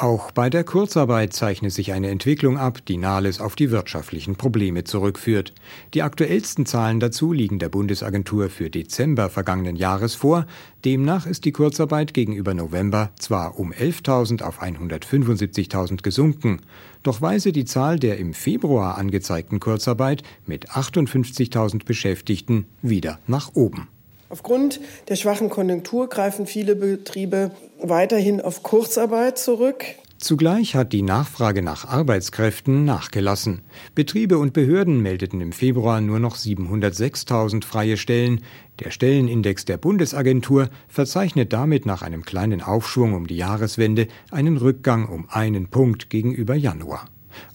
Auch 0.00 0.30
bei 0.30 0.48
der 0.48 0.64
Kurzarbeit 0.64 1.34
zeichnet 1.34 1.72
sich 1.72 1.92
eine 1.92 2.08
Entwicklung 2.08 2.56
ab, 2.56 2.78
die 2.86 2.96
Nahles 2.96 3.38
auf 3.38 3.54
die 3.54 3.70
wirtschaftlichen 3.70 4.34
Probleme 4.34 4.84
zurückführt. 4.84 5.52
Die 5.92 6.00
aktuellsten 6.00 6.64
Zahlen 6.64 7.00
dazu 7.00 7.34
liegen 7.34 7.58
der 7.58 7.68
Bundesagentur 7.68 8.48
für 8.48 8.70
Dezember 8.70 9.28
vergangenen 9.28 9.76
Jahres 9.76 10.14
vor. 10.14 10.46
Demnach 10.86 11.26
ist 11.26 11.44
die 11.44 11.52
Kurzarbeit 11.52 12.14
gegenüber 12.14 12.54
November 12.54 13.10
zwar 13.18 13.58
um 13.58 13.74
11.000 13.74 14.42
auf 14.42 14.62
175.000 14.62 16.02
gesunken, 16.02 16.62
doch 17.02 17.20
weise 17.20 17.52
die 17.52 17.66
Zahl 17.66 17.98
der 17.98 18.16
im 18.16 18.32
Februar 18.32 18.96
angezeigten 18.96 19.60
Kurzarbeit 19.60 20.22
mit 20.46 20.70
58.000 20.70 21.84
Beschäftigten 21.84 22.64
wieder 22.80 23.18
nach 23.26 23.54
oben. 23.54 23.88
Aufgrund 24.30 24.80
der 25.08 25.16
schwachen 25.16 25.50
Konjunktur 25.50 26.08
greifen 26.08 26.46
viele 26.46 26.76
Betriebe 26.76 27.50
weiterhin 27.82 28.40
auf 28.40 28.62
Kurzarbeit 28.62 29.38
zurück. 29.38 29.84
Zugleich 30.18 30.74
hat 30.74 30.92
die 30.92 31.02
Nachfrage 31.02 31.62
nach 31.62 31.88
Arbeitskräften 31.88 32.84
nachgelassen. 32.84 33.62
Betriebe 33.94 34.38
und 34.38 34.52
Behörden 34.52 35.00
meldeten 35.00 35.40
im 35.40 35.50
Februar 35.50 36.00
nur 36.02 36.20
noch 36.20 36.36
706.000 36.36 37.64
freie 37.64 37.96
Stellen. 37.96 38.42
Der 38.80 38.90
Stellenindex 38.90 39.64
der 39.64 39.78
Bundesagentur 39.78 40.68
verzeichnet 40.88 41.54
damit 41.54 41.86
nach 41.86 42.02
einem 42.02 42.22
kleinen 42.22 42.60
Aufschwung 42.60 43.14
um 43.14 43.26
die 43.26 43.36
Jahreswende 43.36 44.08
einen 44.30 44.58
Rückgang 44.58 45.08
um 45.08 45.26
einen 45.30 45.68
Punkt 45.68 46.10
gegenüber 46.10 46.54
Januar. 46.54 47.06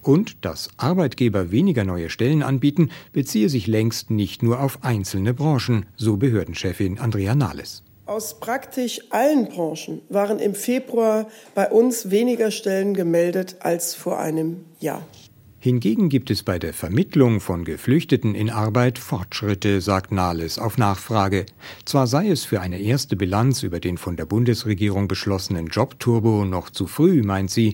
Und 0.02 0.44
dass 0.46 0.70
Arbeitgeber 0.78 1.52
weniger 1.52 1.84
neue 1.84 2.10
Stellen 2.10 2.44
anbieten, 2.44 2.90
beziehe 3.14 3.50
sich 3.50 3.68
längst 3.68 4.12
nicht 4.12 4.44
nur 4.44 4.60
auf 4.62 4.84
einzelne 4.84 5.34
Branchen, 5.34 5.86
so 5.96 6.18
Behördenchefin 6.18 7.00
Andrea 7.00 7.36
Nahles. 7.36 7.84
Aus 8.06 8.40
praktisch 8.40 9.00
allen 9.10 9.50
Branchen 9.50 10.02
waren 10.10 10.38
im 10.38 10.54
Februar 10.54 11.28
bei 11.56 11.70
uns 11.72 12.12
weniger 12.12 12.52
Stellen 12.52 12.94
gemeldet 12.94 13.58
als 13.62 13.96
vor 13.96 14.20
einem 14.20 14.66
Jahr. 14.80 15.04
Hingegen 15.66 16.10
gibt 16.10 16.30
es 16.30 16.44
bei 16.44 16.60
der 16.60 16.74
Vermittlung 16.74 17.40
von 17.40 17.66
Geflüchteten 17.66 18.36
in 18.36 18.52
Arbeit 18.52 19.00
Fortschritte, 19.00 19.82
sagt 19.82 20.12
Nahles 20.12 20.60
auf 20.60 20.78
Nachfrage. 20.78 21.48
Zwar 21.86 22.06
sei 22.06 22.30
es 22.30 22.46
für 22.46 22.62
eine 22.62 22.80
erste 22.80 23.16
Bilanz 23.16 23.64
über 23.64 23.80
den 23.80 23.98
von 23.98 24.16
der 24.16 24.28
Bundesregierung 24.28 25.08
beschlossenen 25.08 25.66
Jobturbo 25.66 26.46
noch 26.46 26.70
zu 26.70 26.86
früh, 26.86 27.24
meint 27.24 27.50
sie, 27.50 27.74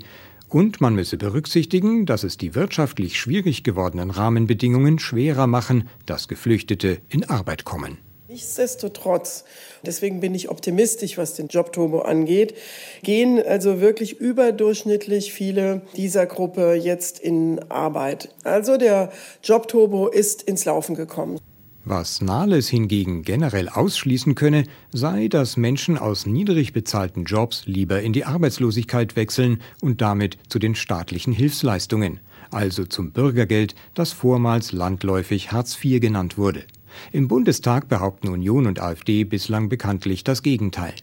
und 0.54 0.82
man 0.82 0.96
müsse 0.96 1.18
berücksichtigen, 1.18 2.06
dass 2.06 2.24
es 2.24 2.38
die 2.38 2.56
wirtschaftlich 2.56 3.20
schwierig 3.20 3.64
gewordenen 3.64 4.12
Rahmenbedingungen 4.12 5.00
schwerer 5.00 5.48
machen, 5.48 5.90
dass 6.06 6.28
Geflüchtete 6.28 7.00
in 7.10 7.30
Arbeit 7.30 7.66
kommen. 7.66 7.98
Nichtsdestotrotz, 8.32 9.44
deswegen 9.86 10.22
bin 10.22 10.34
ich 10.34 10.50
optimistisch, 10.50 11.18
was 11.18 11.34
den 11.34 11.48
Jobturbo 11.48 12.00
angeht, 12.00 12.56
gehen 13.04 13.44
also 13.44 13.82
wirklich 13.82 14.22
überdurchschnittlich 14.22 15.34
viele 15.34 15.82
dieser 15.98 16.26
Gruppe 16.26 16.76
jetzt 16.76 17.20
in 17.20 17.60
Arbeit. 17.70 18.30
Also 18.46 18.78
der 18.78 19.12
Jobturbo 19.44 20.08
ist 20.08 20.44
ins 20.44 20.64
Laufen 20.64 20.96
gekommen. 20.96 21.40
Was 21.84 22.22
Nahles 22.22 22.70
hingegen 22.70 23.24
generell 23.24 23.68
ausschließen 23.68 24.36
könne, 24.36 24.66
sei, 24.92 25.28
dass 25.28 25.58
Menschen 25.58 25.98
aus 25.98 26.28
niedrig 26.28 26.74
bezahlten 26.74 27.24
Jobs 27.24 27.64
lieber 27.66 28.04
in 28.04 28.14
die 28.14 28.24
Arbeitslosigkeit 28.24 29.16
wechseln 29.16 29.62
und 29.82 30.00
damit 30.00 30.38
zu 30.48 30.60
den 30.60 30.76
staatlichen 30.76 31.34
Hilfsleistungen, 31.34 32.20
also 32.52 32.86
zum 32.86 33.12
Bürgergeld, 33.12 33.74
das 33.96 34.12
vormals 34.12 34.74
landläufig 34.74 35.52
Hartz 35.52 35.76
IV 35.84 36.00
genannt 36.00 36.38
wurde. 36.38 36.66
Im 37.12 37.28
Bundestag 37.28 37.90
behaupten 37.90 38.28
Union 38.28 38.68
und 38.68 38.80
AfD 38.80 39.24
bislang 39.24 39.68
bekanntlich 39.68 40.24
das 40.24 40.44
Gegenteil. 40.44 40.94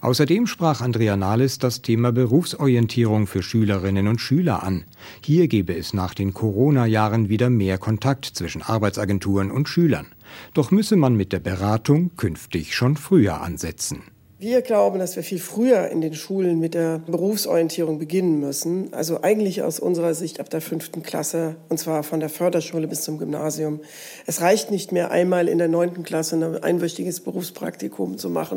Außerdem 0.00 0.46
sprach 0.46 0.80
Andrea 0.80 1.16
Nahles 1.16 1.58
das 1.58 1.82
Thema 1.82 2.12
Berufsorientierung 2.12 3.26
für 3.26 3.42
Schülerinnen 3.42 4.06
und 4.06 4.20
Schüler 4.20 4.62
an. 4.62 4.84
Hier 5.24 5.48
gebe 5.48 5.74
es 5.74 5.92
nach 5.92 6.14
den 6.14 6.34
Corona-Jahren 6.34 7.28
wieder 7.28 7.50
mehr 7.50 7.78
Kontakt 7.78 8.26
zwischen 8.26 8.62
Arbeitsagenturen 8.62 9.50
und 9.50 9.68
Schülern. 9.68 10.06
Doch 10.54 10.70
müsse 10.70 10.96
man 10.96 11.14
mit 11.14 11.32
der 11.32 11.40
Beratung 11.40 12.10
künftig 12.16 12.74
schon 12.74 12.96
früher 12.96 13.40
ansetzen. 13.40 14.02
Wir 14.42 14.62
glauben, 14.62 14.98
dass 14.98 15.16
wir 15.16 15.22
viel 15.22 15.38
früher 15.38 15.90
in 15.90 16.00
den 16.00 16.14
Schulen 16.14 16.60
mit 16.60 16.72
der 16.72 16.98
Berufsorientierung 17.00 17.98
beginnen 17.98 18.40
müssen. 18.40 18.90
Also 18.94 19.22
eigentlich 19.22 19.60
aus 19.60 19.78
unserer 19.78 20.14
Sicht 20.14 20.40
ab 20.40 20.48
der 20.48 20.62
fünften 20.62 21.02
Klasse, 21.02 21.56
und 21.68 21.78
zwar 21.78 22.02
von 22.04 22.20
der 22.20 22.30
Förderschule 22.30 22.88
bis 22.88 23.02
zum 23.02 23.18
Gymnasium. 23.18 23.80
Es 24.24 24.40
reicht 24.40 24.70
nicht 24.70 24.92
mehr 24.92 25.10
einmal 25.10 25.46
in 25.46 25.58
der 25.58 25.68
neunten 25.68 26.04
Klasse 26.04 26.36
ein 26.36 26.62
einwöchiges 26.62 27.20
Berufspraktikum 27.20 28.16
zu 28.16 28.30
machen. 28.30 28.56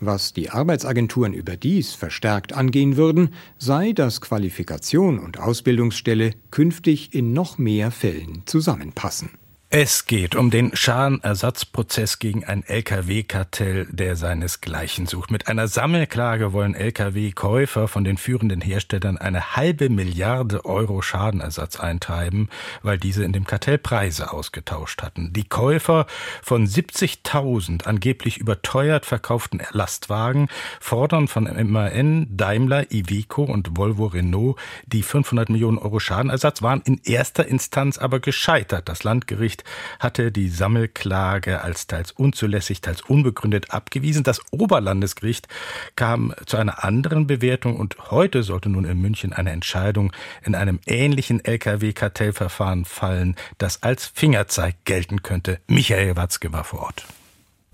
Was 0.00 0.34
die 0.34 0.50
Arbeitsagenturen 0.50 1.32
überdies 1.32 1.94
verstärkt 1.94 2.52
angehen 2.52 2.98
würden, 2.98 3.32
sei, 3.56 3.92
dass 3.92 4.20
Qualifikation 4.20 5.18
und 5.18 5.40
Ausbildungsstelle 5.40 6.32
künftig 6.50 7.14
in 7.14 7.32
noch 7.32 7.56
mehr 7.56 7.90
Fällen 7.90 8.42
zusammenpassen. 8.44 9.30
Es 9.74 10.04
geht 10.04 10.34
um 10.34 10.50
den 10.50 10.76
Schadenersatzprozess 10.76 12.18
gegen 12.18 12.44
ein 12.44 12.62
Lkw-Kartell, 12.62 13.86
der 13.90 14.16
seinesgleichen 14.16 15.06
sucht. 15.06 15.30
Mit 15.30 15.48
einer 15.48 15.66
Sammelklage 15.66 16.52
wollen 16.52 16.74
Lkw-Käufer 16.74 17.88
von 17.88 18.04
den 18.04 18.18
führenden 18.18 18.60
Herstellern 18.60 19.16
eine 19.16 19.56
halbe 19.56 19.88
Milliarde 19.88 20.66
Euro 20.66 21.00
Schadenersatz 21.00 21.80
eintreiben, 21.80 22.50
weil 22.82 22.98
diese 22.98 23.24
in 23.24 23.32
dem 23.32 23.46
Kartell 23.46 23.78
Preise 23.78 24.34
ausgetauscht 24.34 25.00
hatten. 25.00 25.32
Die 25.32 25.48
Käufer 25.48 26.04
von 26.42 26.66
70.000 26.66 27.86
angeblich 27.86 28.36
überteuert 28.36 29.06
verkauften 29.06 29.62
Lastwagen 29.70 30.48
fordern 30.80 31.28
von 31.28 31.44
MAN, 31.44 32.26
Daimler, 32.28 32.92
Iveco 32.92 33.44
und 33.44 33.74
Volvo 33.78 34.04
Renault 34.04 34.58
die 34.84 35.02
500 35.02 35.48
Millionen 35.48 35.78
Euro 35.78 35.98
Schadenersatz, 35.98 36.60
waren 36.60 36.82
in 36.84 37.00
erster 37.04 37.46
Instanz 37.46 37.96
aber 37.96 38.20
gescheitert. 38.20 38.90
Das 38.90 39.02
Landgericht 39.02 39.61
hatte 39.98 40.32
die 40.32 40.48
Sammelklage 40.48 41.62
als 41.62 41.86
teils 41.86 42.12
unzulässig, 42.12 42.80
teils 42.80 43.02
unbegründet 43.02 43.70
abgewiesen. 43.70 44.24
Das 44.24 44.40
Oberlandesgericht 44.50 45.48
kam 45.96 46.34
zu 46.46 46.56
einer 46.56 46.84
anderen 46.84 47.26
Bewertung 47.26 47.76
und 47.76 48.10
heute 48.10 48.42
sollte 48.42 48.68
nun 48.68 48.84
in 48.84 49.00
München 49.00 49.32
eine 49.32 49.50
Entscheidung 49.50 50.12
in 50.42 50.54
einem 50.54 50.80
ähnlichen 50.86 51.44
Lkw-Kartellverfahren 51.44 52.84
fallen, 52.84 53.36
das 53.58 53.82
als 53.82 54.06
Fingerzeig 54.06 54.84
gelten 54.84 55.22
könnte. 55.22 55.60
Michael 55.66 56.16
Watzke 56.16 56.52
war 56.52 56.64
vor 56.64 56.80
Ort. 56.80 57.06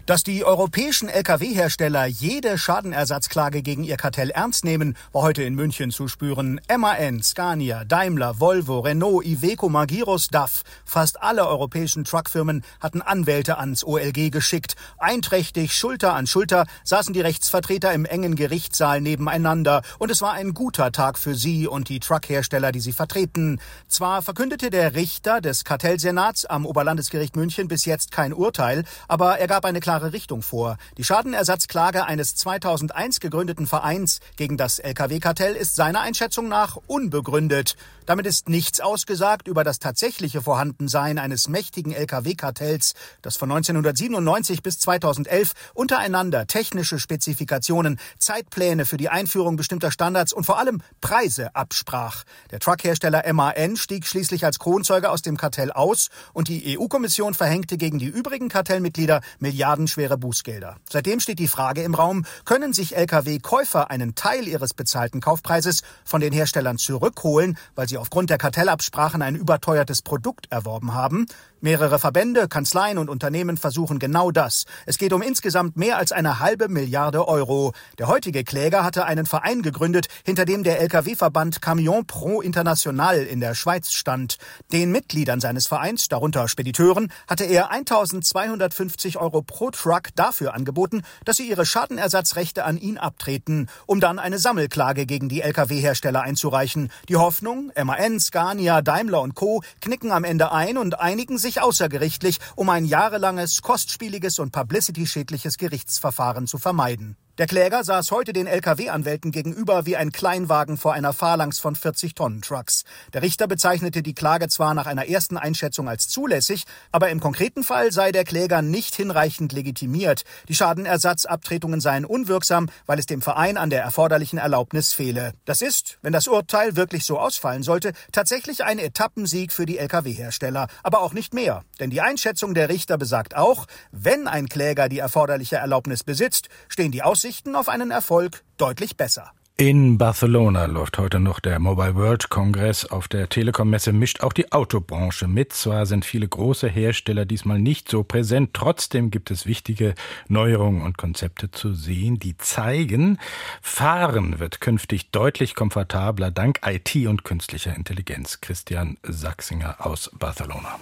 Dass 0.08 0.22
die 0.22 0.42
europäischen 0.42 1.10
Lkw-Hersteller 1.10 2.06
jede 2.06 2.56
Schadenersatzklage 2.56 3.60
gegen 3.60 3.84
ihr 3.84 3.98
Kartell 3.98 4.30
ernst 4.30 4.64
nehmen, 4.64 4.96
war 5.12 5.20
heute 5.20 5.42
in 5.42 5.54
München 5.54 5.90
zu 5.90 6.08
spüren. 6.08 6.62
MAN, 6.74 7.22
Scania, 7.22 7.84
Daimler, 7.84 8.40
Volvo, 8.40 8.78
Renault, 8.80 9.26
Iveco, 9.26 9.68
Magirus, 9.68 10.28
DAF. 10.28 10.62
Fast 10.86 11.22
alle 11.22 11.46
europäischen 11.46 12.04
Truckfirmen 12.04 12.64
hatten 12.80 13.02
Anwälte 13.02 13.58
ans 13.58 13.84
OLG 13.84 14.30
geschickt. 14.30 14.76
Einträchtig, 14.96 15.76
Schulter 15.76 16.14
an 16.14 16.26
Schulter, 16.26 16.64
saßen 16.84 17.12
die 17.12 17.20
Rechtsvertreter 17.20 17.92
im 17.92 18.06
engen 18.06 18.34
Gerichtssaal 18.34 19.02
nebeneinander. 19.02 19.82
Und 19.98 20.10
es 20.10 20.22
war 20.22 20.32
ein 20.32 20.54
guter 20.54 20.90
Tag 20.90 21.18
für 21.18 21.34
sie 21.34 21.66
und 21.66 21.90
die 21.90 22.00
Truckhersteller, 22.00 22.72
die 22.72 22.80
sie 22.80 22.92
vertreten. 22.92 23.60
Zwar 23.88 24.22
verkündete 24.22 24.70
der 24.70 24.94
Richter 24.94 25.42
des 25.42 25.64
Kartellsenats 25.64 26.46
am 26.46 26.64
Oberlandesgericht 26.64 27.36
München 27.36 27.68
bis 27.68 27.84
jetzt 27.84 28.10
kein 28.10 28.32
Urteil, 28.32 28.84
aber 29.06 29.38
er 29.38 29.48
gab 29.48 29.66
eine 29.66 29.80
klare 29.80 29.97
klare 29.98 30.12
Richtung 30.12 30.42
vor. 30.42 30.76
Die 30.96 31.02
Schadenersatzklage 31.02 32.04
eines 32.04 32.36
2001 32.36 33.18
gegründeten 33.18 33.66
Vereins 33.66 34.20
gegen 34.36 34.56
das 34.56 34.78
Lkw-Kartell 34.78 35.56
ist 35.56 35.74
seiner 35.74 36.02
Einschätzung 36.02 36.48
nach 36.48 36.76
unbegründet. 36.86 37.74
Damit 38.06 38.26
ist 38.26 38.48
nichts 38.48 38.80
ausgesagt 38.80 39.48
über 39.48 39.64
das 39.64 39.80
tatsächliche 39.80 40.40
Vorhandensein 40.40 41.18
eines 41.18 41.48
mächtigen 41.48 41.92
Lkw-Kartells, 41.92 42.94
das 43.22 43.36
von 43.36 43.50
1997 43.50 44.62
bis 44.62 44.78
2011 44.78 45.52
untereinander 45.74 46.46
technische 46.46 47.00
Spezifikationen, 47.00 47.98
Zeitpläne 48.18 48.86
für 48.86 48.96
die 48.98 49.08
Einführung 49.08 49.56
bestimmter 49.56 49.90
Standards 49.90 50.32
und 50.32 50.44
vor 50.44 50.58
allem 50.58 50.80
Preise 51.00 51.54
absprach. 51.56 52.22
Der 52.52 52.60
Truckhersteller 52.60 53.30
MAN 53.32 53.76
stieg 53.76 54.06
schließlich 54.06 54.44
als 54.44 54.60
Kronzeuge 54.60 55.10
aus 55.10 55.22
dem 55.22 55.36
Kartell 55.36 55.72
aus 55.72 56.08
und 56.32 56.48
die 56.48 56.78
EU-Kommission 56.78 57.34
verhängte 57.34 57.76
gegen 57.76 57.98
die 57.98 58.06
übrigen 58.06 58.48
Kartellmitglieder 58.48 59.22
Milliarden 59.40 59.87
schwere 59.88 60.16
Bußgelder. 60.16 60.76
Seitdem 60.90 61.20
steht 61.20 61.38
die 61.38 61.48
Frage 61.48 61.82
im 61.82 61.94
Raum, 61.94 62.24
können 62.44 62.72
sich 62.72 62.96
Lkw-Käufer 62.96 63.90
einen 63.90 64.14
Teil 64.14 64.46
ihres 64.46 64.74
bezahlten 64.74 65.20
Kaufpreises 65.20 65.82
von 66.04 66.20
den 66.20 66.32
Herstellern 66.32 66.78
zurückholen, 66.78 67.58
weil 67.74 67.88
sie 67.88 67.98
aufgrund 67.98 68.30
der 68.30 68.38
Kartellabsprachen 68.38 69.22
ein 69.22 69.34
überteuertes 69.34 70.02
Produkt 70.02 70.46
erworben 70.50 70.94
haben? 70.94 71.26
Mehrere 71.60 71.98
Verbände, 71.98 72.46
Kanzleien 72.46 72.98
und 72.98 73.10
Unternehmen 73.10 73.56
versuchen 73.56 73.98
genau 73.98 74.30
das. 74.30 74.64
Es 74.86 74.96
geht 74.96 75.12
um 75.12 75.22
insgesamt 75.22 75.76
mehr 75.76 75.96
als 75.96 76.12
eine 76.12 76.38
halbe 76.38 76.68
Milliarde 76.68 77.26
Euro. 77.26 77.72
Der 77.98 78.06
heutige 78.06 78.44
Kläger 78.44 78.84
hatte 78.84 79.06
einen 79.06 79.26
Verein 79.26 79.62
gegründet, 79.62 80.06
hinter 80.24 80.44
dem 80.44 80.62
der 80.62 80.80
Lkw-Verband 80.80 81.60
Camion 81.60 82.06
Pro 82.06 82.40
International 82.40 83.24
in 83.24 83.40
der 83.40 83.56
Schweiz 83.56 83.90
stand. 83.90 84.38
Den 84.70 84.92
Mitgliedern 84.92 85.40
seines 85.40 85.66
Vereins, 85.66 86.06
darunter 86.06 86.46
Spediteuren, 86.46 87.10
hatte 87.26 87.44
er 87.44 87.72
1250 87.72 89.18
Euro 89.18 89.42
pro 89.42 89.67
Truck 89.70 90.08
dafür 90.14 90.54
angeboten, 90.54 91.02
dass 91.24 91.36
sie 91.36 91.48
ihre 91.48 91.66
Schadenersatzrechte 91.66 92.64
an 92.64 92.78
ihn 92.78 92.98
abtreten, 92.98 93.68
um 93.86 94.00
dann 94.00 94.18
eine 94.18 94.38
Sammelklage 94.38 95.06
gegen 95.06 95.28
die 95.28 95.42
Lkw-Hersteller 95.42 96.22
einzureichen. 96.22 96.90
Die 97.08 97.16
Hoffnung, 97.16 97.72
MAN, 97.82 98.20
Scania, 98.20 98.82
Daimler 98.82 99.22
und 99.22 99.34
Co. 99.34 99.62
knicken 99.80 100.12
am 100.12 100.24
Ende 100.24 100.52
ein 100.52 100.78
und 100.78 100.98
einigen 100.98 101.38
sich 101.38 101.60
außergerichtlich, 101.60 102.38
um 102.56 102.70
ein 102.70 102.84
jahrelanges, 102.84 103.62
kostspieliges 103.62 104.38
und 104.38 104.52
publicity-schädliches 104.52 105.58
Gerichtsverfahren 105.58 106.46
zu 106.46 106.58
vermeiden. 106.58 107.16
Der 107.38 107.46
Kläger 107.46 107.84
saß 107.84 108.10
heute 108.10 108.32
den 108.32 108.48
Lkw-Anwälten 108.48 109.30
gegenüber 109.30 109.86
wie 109.86 109.96
ein 109.96 110.10
Kleinwagen 110.10 110.76
vor 110.76 110.94
einer 110.94 111.12
Phalanx 111.12 111.60
von 111.60 111.76
40-Tonnen-Trucks. 111.76 112.82
Der 113.12 113.22
Richter 113.22 113.46
bezeichnete 113.46 114.02
die 114.02 114.12
Klage 114.12 114.48
zwar 114.48 114.74
nach 114.74 114.86
einer 114.86 115.06
ersten 115.06 115.36
Einschätzung 115.36 115.88
als 115.88 116.08
zulässig, 116.08 116.64
aber 116.90 117.10
im 117.10 117.20
konkreten 117.20 117.62
Fall 117.62 117.92
sei 117.92 118.10
der 118.10 118.24
Kläger 118.24 118.60
nicht 118.60 118.96
hinreichend 118.96 119.52
legitimiert. 119.52 120.24
Die 120.48 120.56
Schadenersatzabtretungen 120.56 121.80
seien 121.80 122.04
unwirksam, 122.04 122.70
weil 122.86 122.98
es 122.98 123.06
dem 123.06 123.22
Verein 123.22 123.56
an 123.56 123.70
der 123.70 123.84
erforderlichen 123.84 124.40
Erlaubnis 124.40 124.92
fehle. 124.92 125.32
Das 125.44 125.62
ist, 125.62 125.98
wenn 126.02 126.12
das 126.12 126.26
Urteil 126.26 126.74
wirklich 126.74 127.04
so 127.04 127.20
ausfallen 127.20 127.62
sollte, 127.62 127.92
tatsächlich 128.10 128.64
ein 128.64 128.80
Etappensieg 128.80 129.52
für 129.52 129.64
die 129.64 129.78
Lkw-Hersteller, 129.78 130.66
aber 130.82 131.02
auch 131.02 131.12
nicht 131.12 131.34
mehr. 131.34 131.62
Denn 131.78 131.90
die 131.90 132.00
Einschätzung 132.00 132.54
der 132.54 132.68
Richter 132.68 132.98
besagt 132.98 133.36
auch, 133.36 133.66
wenn 133.92 134.26
ein 134.26 134.48
Kläger 134.48 134.88
die 134.88 134.98
erforderliche 134.98 135.54
Erlaubnis 135.54 136.02
besitzt, 136.02 136.48
stehen 136.68 136.90
die 136.90 137.04
Aussichten 137.04 137.27
Aussichten 137.28 137.56
auf 137.56 137.68
einen 137.68 137.90
Erfolg 137.90 138.42
deutlich 138.56 138.96
besser. 138.96 139.32
In 139.58 139.98
Barcelona 139.98 140.64
läuft 140.64 140.96
heute 140.96 141.20
noch 141.20 141.40
der 141.40 141.58
Mobile 141.58 141.94
World 141.94 142.30
Congress. 142.30 142.86
Auf 142.86 143.06
der 143.06 143.28
Telekom-Messe 143.28 143.92
mischt 143.92 144.22
auch 144.22 144.32
die 144.32 144.50
Autobranche 144.50 145.28
mit. 145.28 145.52
Zwar 145.52 145.84
sind 145.84 146.06
viele 146.06 146.26
große 146.26 146.68
Hersteller 146.68 147.26
diesmal 147.26 147.58
nicht 147.58 147.90
so 147.90 148.02
präsent, 148.02 148.54
trotzdem 148.54 149.10
gibt 149.10 149.30
es 149.30 149.44
wichtige 149.44 149.94
Neuerungen 150.28 150.80
und 150.80 150.96
Konzepte 150.96 151.50
zu 151.50 151.74
sehen, 151.74 152.18
die 152.18 152.38
zeigen, 152.38 153.18
Fahren 153.60 154.38
wird 154.38 154.62
künftig 154.62 155.10
deutlich 155.10 155.54
komfortabler 155.54 156.30
dank 156.30 156.60
IT 156.64 156.96
und 157.06 157.24
künstlicher 157.24 157.76
Intelligenz. 157.76 158.40
Christian 158.40 158.96
Sachsinger 159.02 159.84
aus 159.84 160.10
Barcelona. 160.18 160.78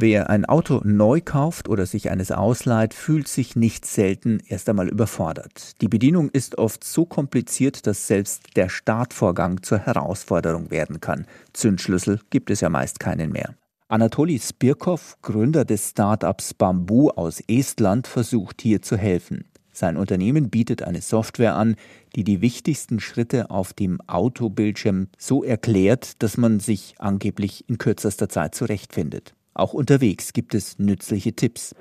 Wer 0.00 0.30
ein 0.30 0.44
Auto 0.44 0.80
neu 0.84 1.20
kauft 1.20 1.68
oder 1.68 1.84
sich 1.84 2.08
eines 2.08 2.30
ausleiht, 2.30 2.94
fühlt 2.94 3.26
sich 3.26 3.56
nicht 3.56 3.84
selten 3.84 4.38
erst 4.46 4.68
einmal 4.68 4.86
überfordert. 4.88 5.72
Die 5.80 5.88
Bedienung 5.88 6.28
ist 6.28 6.56
oft 6.56 6.84
so 6.84 7.04
kompliziert, 7.04 7.84
dass 7.84 8.06
selbst 8.06 8.54
der 8.54 8.68
Startvorgang 8.68 9.60
zur 9.64 9.80
Herausforderung 9.80 10.70
werden 10.70 11.00
kann. 11.00 11.26
Zündschlüssel 11.52 12.20
gibt 12.30 12.50
es 12.50 12.60
ja 12.60 12.68
meist 12.68 13.00
keinen 13.00 13.32
mehr. 13.32 13.56
Anatoli 13.88 14.38
Spirkov, 14.38 15.16
Gründer 15.20 15.64
des 15.64 15.90
Startups 15.90 16.54
Bamboo 16.54 17.10
aus 17.10 17.42
Estland, 17.48 18.06
versucht 18.06 18.62
hier 18.62 18.80
zu 18.82 18.96
helfen. 18.96 19.46
Sein 19.72 19.96
Unternehmen 19.96 20.48
bietet 20.48 20.84
eine 20.84 21.00
Software 21.00 21.56
an, 21.56 21.74
die 22.14 22.22
die 22.22 22.40
wichtigsten 22.40 23.00
Schritte 23.00 23.50
auf 23.50 23.72
dem 23.72 24.00
Autobildschirm 24.02 25.08
so 25.18 25.42
erklärt, 25.42 26.22
dass 26.22 26.36
man 26.36 26.60
sich 26.60 26.94
angeblich 26.98 27.68
in 27.68 27.78
kürzester 27.78 28.28
Zeit 28.28 28.54
zurechtfindet. 28.54 29.34
Auch 29.58 29.72
unterwegs 29.72 30.32
gibt 30.32 30.54
es 30.54 30.78
nützliche 30.78 31.32
Tipps. 31.32 31.74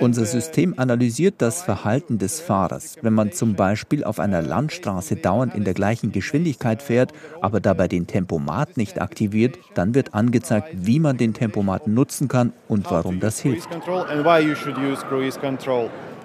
Unser 0.00 0.24
System 0.24 0.74
analysiert 0.76 1.34
das 1.38 1.62
Verhalten 1.62 2.18
des 2.18 2.38
Fahrers. 2.38 2.96
Wenn 3.02 3.12
man 3.12 3.32
zum 3.32 3.56
Beispiel 3.56 4.04
auf 4.04 4.20
einer 4.20 4.42
Landstraße 4.42 5.16
dauernd 5.16 5.56
in 5.56 5.64
der 5.64 5.74
gleichen 5.74 6.12
Geschwindigkeit 6.12 6.82
fährt, 6.82 7.12
aber 7.40 7.58
dabei 7.58 7.88
den 7.88 8.06
Tempomat 8.06 8.76
nicht 8.76 9.02
aktiviert, 9.02 9.58
dann 9.74 9.96
wird 9.96 10.14
angezeigt, 10.14 10.68
wie 10.72 11.00
man 11.00 11.16
den 11.16 11.34
Tempomat 11.34 11.88
nutzen 11.88 12.28
kann 12.28 12.52
und 12.68 12.88
warum 12.92 13.18
das 13.18 13.40
hilft. 13.40 13.68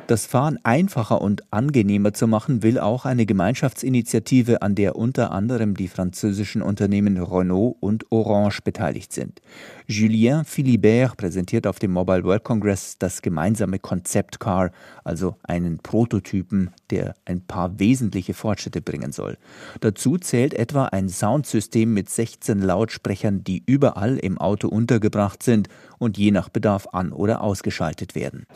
Das 0.07 0.27
Fahren 0.27 0.59
einfacher 0.61 1.19
und 1.19 1.51
angenehmer 1.51 2.13
zu 2.13 2.27
machen, 2.27 2.61
will 2.61 2.77
auch 2.77 3.05
eine 3.05 3.25
Gemeinschaftsinitiative, 3.25 4.61
an 4.61 4.75
der 4.75 4.95
unter 4.95 5.31
anderem 5.31 5.75
die 5.75 5.87
französischen 5.87 6.61
Unternehmen 6.61 7.17
Renault 7.17 7.77
und 7.79 8.11
Orange 8.11 8.61
beteiligt 8.61 9.11
sind. 9.13 9.41
Julien 9.87 10.45
Philibert 10.45 11.15
präsentiert 11.15 11.67
auf 11.67 11.77
dem 11.77 11.91
Mobile 11.91 12.23
World 12.23 12.43
Congress 12.43 12.97
das 12.97 13.21
gemeinsame 13.21 13.77
Concept 13.77 14.39
Car, 14.39 14.71
also 15.03 15.35
einen 15.43 15.77
Prototypen, 15.77 16.71
der 16.89 17.13
ein 17.25 17.41
paar 17.41 17.79
wesentliche 17.79 18.33
Fortschritte 18.33 18.81
bringen 18.81 19.11
soll. 19.11 19.37
Dazu 19.81 20.17
zählt 20.17 20.55
etwa 20.55 20.85
ein 20.85 21.07
Soundsystem 21.07 21.93
mit 21.93 22.09
16 22.09 22.61
Lautsprechern, 22.61 23.43
die 23.43 23.61
überall 23.67 24.17
im 24.17 24.39
Auto 24.39 24.69
untergebracht 24.69 25.43
sind 25.43 25.69
und 25.99 26.17
je 26.17 26.31
nach 26.31 26.49
Bedarf 26.49 26.87
an- 26.91 27.11
oder 27.11 27.41
ausgeschaltet 27.41 28.15
werden. 28.15 28.47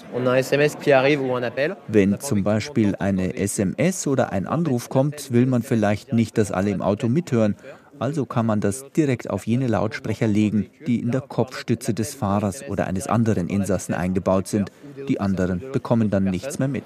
Wenn 1.88 2.19
zum 2.19 2.43
Beispiel 2.43 2.95
eine 2.95 3.36
SMS 3.36 4.07
oder 4.07 4.31
ein 4.31 4.48
Anruf 4.48 4.89
kommt, 4.89 5.31
will 5.31 5.45
man 5.45 5.62
vielleicht 5.62 6.12
nicht, 6.12 6.38
dass 6.38 6.51
alle 6.51 6.71
im 6.71 6.81
Auto 6.81 7.07
mithören 7.07 7.55
also 7.99 8.25
kann 8.25 8.45
man 8.45 8.61
das 8.61 8.85
direkt 8.95 9.29
auf 9.29 9.45
jene 9.45 9.67
Lautsprecher 9.67 10.27
legen, 10.27 10.69
die 10.87 10.99
in 10.99 11.11
der 11.11 11.21
Kopfstütze 11.21 11.93
des 11.93 12.15
Fahrers 12.15 12.63
oder 12.67 12.87
eines 12.87 13.07
anderen 13.07 13.47
Insassen 13.47 13.93
eingebaut 13.93 14.47
sind. 14.47 14.71
Die 15.07 15.19
anderen 15.19 15.61
bekommen 15.71 16.09
dann 16.09 16.23
nichts 16.25 16.59
mehr 16.59 16.67
mit. 16.67 16.83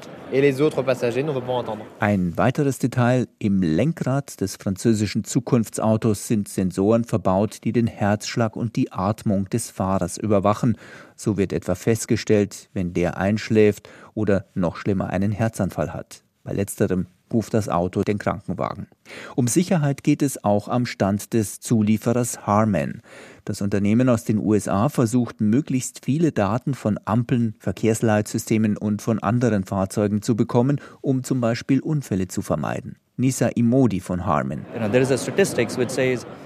Ein 1.99 2.37
weiteres 2.37 2.79
Detail, 2.79 3.27
im 3.39 3.61
Lenkrad 3.61 4.41
des 4.41 4.55
französischen 4.55 5.23
Zukunftsautos 5.23 6.27
sind 6.27 6.49
Sensoren 6.49 7.03
verbaut, 7.03 7.59
die 7.63 7.71
den 7.71 7.87
Herzschlag 7.87 8.55
und 8.55 8.75
die 8.75 8.91
Atmung 8.91 9.49
des 9.49 9.69
Fahrers 9.69 10.17
überwachen. 10.17 10.77
So 11.15 11.37
wird 11.37 11.53
etwa 11.53 11.75
festgestellt, 11.75 12.69
wenn 12.73 12.93
der 12.93 13.17
einschläft 13.17 13.87
oder 14.13 14.45
noch 14.53 14.77
schlimmer 14.77 15.09
einen 15.09 15.31
Herzanfall 15.31 15.93
hat. 15.93 16.23
Bei 16.43 16.53
letzterem 16.53 17.07
ruft 17.33 17.53
das 17.53 17.69
Auto 17.69 18.03
den 18.03 18.17
Krankenwagen. 18.17 18.87
Um 19.35 19.47
Sicherheit 19.47 20.03
geht 20.03 20.21
es 20.21 20.43
auch 20.43 20.67
am 20.67 20.85
Stand 20.85 21.33
des 21.33 21.59
Zulieferers 21.59 22.45
Harman. 22.45 23.01
Das 23.45 23.61
Unternehmen 23.61 24.07
aus 24.07 24.23
den 24.23 24.37
USA 24.37 24.87
versucht, 24.87 25.41
möglichst 25.41 26.05
viele 26.05 26.31
Daten 26.31 26.73
von 26.73 26.97
Ampeln, 27.03 27.55
Verkehrsleitsystemen 27.59 28.77
und 28.77 29.01
von 29.01 29.19
anderen 29.19 29.65
Fahrzeugen 29.65 30.21
zu 30.21 30.35
bekommen, 30.35 30.79
um 31.01 31.23
zum 31.23 31.41
Beispiel 31.41 31.81
Unfälle 31.81 32.27
zu 32.27 32.41
vermeiden. 32.41 32.95
Nisa 33.15 33.49
Imodi 33.49 33.99
von 33.99 34.25
Harman. 34.25 34.65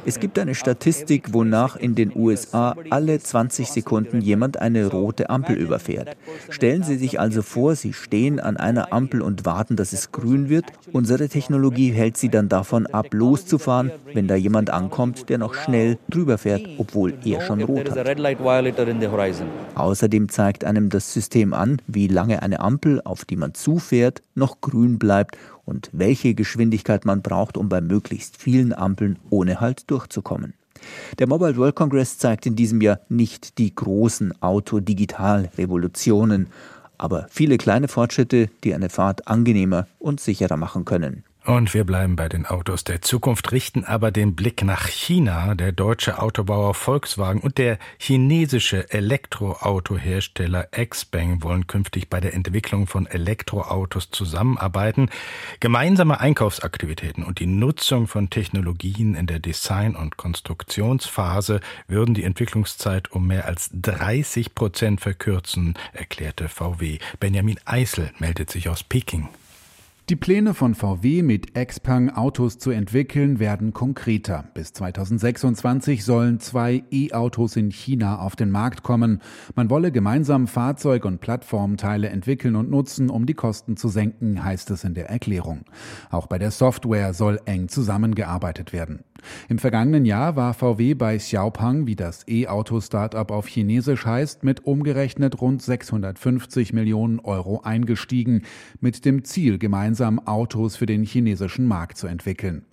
Es 0.06 0.20
gibt 0.20 0.38
eine 0.38 0.54
Statistik, 0.54 1.34
wonach 1.34 1.78
in 1.78 1.96
den 1.96 2.12
USA 2.14 2.76
alle 2.90 3.20
20 3.20 3.72
Sekunden 3.72 4.20
jemand 4.20 4.60
eine 4.60 4.88
rote 4.88 5.30
Ampel 5.30 5.56
überfährt. 5.56 6.18
Stellen 6.50 6.84
Sie 6.84 6.98
sich 6.98 7.22
also 7.22 7.42
vor, 7.42 7.76
Sie 7.76 7.94
stehen 7.94 8.42
an 8.42 8.58
einer 8.58 8.92
Ampel 8.92 9.22
und 9.22 9.46
warten, 9.46 9.78
dass 9.78 9.94
es 9.94 10.12
grün 10.12 10.50
wird. 10.50 10.66
Unsere 10.92 11.30
Technologie 11.30 11.92
hält 11.92 12.18
Sie 12.18 12.28
dann 12.28 12.50
davon 12.50 12.86
ab, 12.88 13.14
loszufahren, 13.14 13.92
wenn 14.14 14.28
da 14.28 14.36
jemand 14.36 14.70
ankommt, 14.70 15.30
der 15.30 15.38
noch 15.38 15.54
schnell 15.54 15.98
drüber 16.10 16.38
fährt, 16.38 16.68
obwohl 16.78 17.14
er 17.24 17.40
schon 17.42 17.62
rot 17.62 17.90
hat. 17.90 18.18
Außerdem 19.76 20.30
zeigt 20.30 20.66
einem 20.66 20.90
das 20.90 21.14
System 21.14 21.54
an, 21.54 21.82
wie 21.88 22.08
lange 22.08 22.42
eine 22.42 22.60
Ampel, 22.60 23.02
auf 23.06 23.24
die 23.24 23.38
man 23.38 23.54
zufährt, 23.54 24.22
noch 24.36 24.60
grün 24.60 25.00
bleibt 25.00 25.38
und 25.68 25.90
welche 25.92 26.34
Geschwindigkeit 26.34 27.06
man 27.06 27.22
braucht, 27.22 27.58
um 27.58 27.70
bei 27.70 27.82
möglichst 27.82 28.38
vielen 28.38 28.74
Ampeln 28.74 29.20
ohne 29.30 29.60
Halt 29.60 29.92
durchzukommen. 29.92 30.54
Der 31.20 31.28
Mobile 31.28 31.58
World 31.58 31.76
Congress 31.76 32.18
zeigt 32.18 32.46
in 32.46 32.56
diesem 32.56 32.80
Jahr 32.82 33.02
nicht 33.10 33.58
die 33.58 33.76
großen 33.76 34.42
Autodigital-Revolutionen, 34.42 36.48
aber 36.98 37.28
viele 37.30 37.58
kleine 37.58 37.88
Fortschritte, 37.88 38.50
die 38.64 38.74
eine 38.74 38.90
Fahrt 38.90 39.28
angenehmer 39.28 39.88
und 40.00 40.20
sicherer 40.20 40.58
machen 40.58 40.84
können. 40.86 41.24
Und 41.48 41.74
wir 41.74 41.86
bleiben 41.86 42.18
bei 42.18 42.28
den 42.28 42.46
Autos 42.46 42.84
der 42.84 43.02
Zukunft, 43.02 43.54
richten 43.54 43.86
aber 43.86 44.12
den 44.12 44.36
Blick 44.36 44.66
nach 44.66 44.90
China. 44.90 45.56
Der 45.56 45.72
deutsche 45.72 46.22
Autobauer 46.22 46.74
Volkswagen 46.74 47.40
und 47.40 47.58
der 47.58 47.80
chinesische 47.98 48.92
Elektroautohersteller 48.92 50.68
Xpeng 50.72 51.42
wollen 51.44 51.66
künftig 51.66 52.10
bei 52.10 52.20
der 52.20 52.34
Entwicklung 52.34 52.86
von 52.86 53.08
Elektroautos 53.08 54.12
zusammenarbeiten. 54.12 55.10
Gemeinsame 55.62 56.20
Einkaufsaktivitäten 56.20 57.24
und 57.24 57.40
die 57.40 57.48
Nutzung 57.48 58.08
von 58.08 58.30
Technologien 58.30 59.16
in 59.16 59.26
der 59.26 59.40
Design- 59.40 59.96
und 59.96 60.18
Konstruktionsphase 60.18 61.62
würden 61.88 62.14
die 62.14 62.26
Entwicklungszeit 62.26 63.10
um 63.14 63.26
mehr 63.26 63.46
als 63.46 63.70
30 63.72 64.54
Prozent 64.54 65.00
verkürzen, 65.00 65.76
erklärte 65.94 66.50
VW. 66.50 67.00
Benjamin 67.22 67.58
Eisel 67.64 68.12
meldet 68.20 68.52
sich 68.52 68.68
aus 68.68 68.84
Peking. 68.84 69.30
Die 70.10 70.16
Pläne 70.16 70.54
von 70.54 70.74
VW 70.74 71.22
mit 71.22 71.54
Xpeng 71.54 72.12
Autos 72.12 72.58
zu 72.60 72.72
entwickeln 72.72 73.40
werden 73.40 73.74
konkreter. 73.74 74.46
Bis 74.54 74.72
2026 74.72 76.06
sollen 76.06 76.40
zwei 76.40 76.86
E-Autos 76.92 77.58
in 77.58 77.72
China 77.72 78.20
auf 78.20 78.38
den 78.38 78.50
Markt 78.50 78.84
kommen. 78.84 79.22
Man 79.56 79.70
wolle 79.70 79.92
gemeinsam 79.92 80.48
Fahrzeug- 80.48 81.04
und 81.04 81.20
Plattformteile 81.20 82.08
entwickeln 82.08 82.56
und 82.56 82.70
nutzen, 82.70 83.10
um 83.10 83.26
die 83.26 83.34
Kosten 83.34 83.76
zu 83.76 83.90
senken, 83.90 84.46
heißt 84.46 84.72
es 84.72 84.86
in 84.86 84.94
der 84.94 85.10
Erklärung. 85.10 85.66
Auch 86.10 86.28
bei 86.28 86.38
der 86.38 86.52
Software 86.52 87.14
soll 87.14 87.42
eng 87.44 87.68
zusammengearbeitet 87.68 88.72
werden. 88.72 89.04
Im 89.50 89.58
vergangenen 89.60 90.06
Jahr 90.06 90.36
war 90.38 90.54
VW 90.54 90.94
bei 90.94 91.18
Xiaopeng, 91.18 91.88
wie 91.88 91.96
das 91.96 92.24
E-Auto-Startup 92.28 93.30
auf 93.32 93.48
Chinesisch 93.48 94.06
heißt, 94.06 94.44
mit 94.44 94.66
umgerechnet 94.66 95.42
rund 95.42 95.62
650 95.62 96.72
Millionen 96.72 97.20
Euro 97.20 97.62
eingestiegen, 97.62 98.44
mit 98.80 99.04
dem 99.04 99.26
Ziel, 99.26 99.58
gemeinsam 99.58 99.97
Autos 100.06 100.76
für 100.76 100.86
den 100.86 101.04
chinesischen 101.04 101.66
Markt 101.66 101.98
zu 101.98 102.08
entwickeln. 102.08 102.66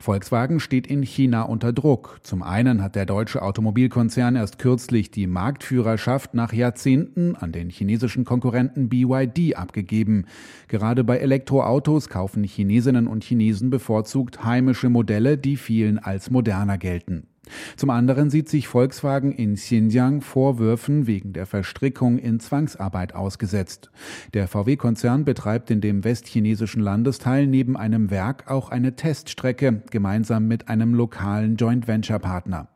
Volkswagen 0.00 0.60
steht 0.60 0.86
in 0.86 1.02
China 1.02 1.42
unter 1.42 1.72
Druck. 1.72 2.18
Zum 2.22 2.42
einen 2.42 2.82
hat 2.82 2.96
der 2.96 3.06
deutsche 3.06 3.42
Automobilkonzern 3.42 4.36
erst 4.36 4.58
kürzlich 4.58 5.10
die 5.10 5.26
Marktführerschaft 5.26 6.34
nach 6.34 6.52
Jahrzehnten 6.52 7.36
an 7.36 7.52
den 7.52 7.70
chinesischen 7.70 8.24
Konkurrenten 8.24 8.88
BYD 8.88 9.56
abgegeben. 9.56 10.26
Gerade 10.68 11.04
bei 11.04 11.18
Elektroautos 11.18 12.08
kaufen 12.08 12.44
Chinesinnen 12.44 13.06
und 13.06 13.24
Chinesen 13.24 13.70
bevorzugt 13.70 14.44
heimische 14.44 14.88
Modelle, 14.88 15.38
die 15.38 15.56
vielen 15.56 15.98
als 15.98 16.30
moderner 16.30 16.78
gelten. 16.78 17.29
Zum 17.76 17.90
anderen 17.90 18.30
sieht 18.30 18.48
sich 18.48 18.68
Volkswagen 18.68 19.32
in 19.32 19.54
Xinjiang 19.54 20.20
Vorwürfen 20.20 21.06
wegen 21.06 21.32
der 21.32 21.46
Verstrickung 21.46 22.18
in 22.18 22.40
Zwangsarbeit 22.40 23.14
ausgesetzt. 23.14 23.90
Der 24.34 24.48
VW-Konzern 24.48 25.24
betreibt 25.24 25.70
in 25.70 25.80
dem 25.80 26.04
westchinesischen 26.04 26.82
Landesteil 26.82 27.46
neben 27.46 27.76
einem 27.76 28.10
Werk 28.10 28.50
auch 28.50 28.70
eine 28.70 28.96
Teststrecke 28.96 29.82
gemeinsam 29.90 30.48
mit 30.48 30.68
einem 30.68 30.94
lokalen 30.94 31.56
Joint 31.56 31.88
Venture 31.88 32.18
Partner. 32.18 32.68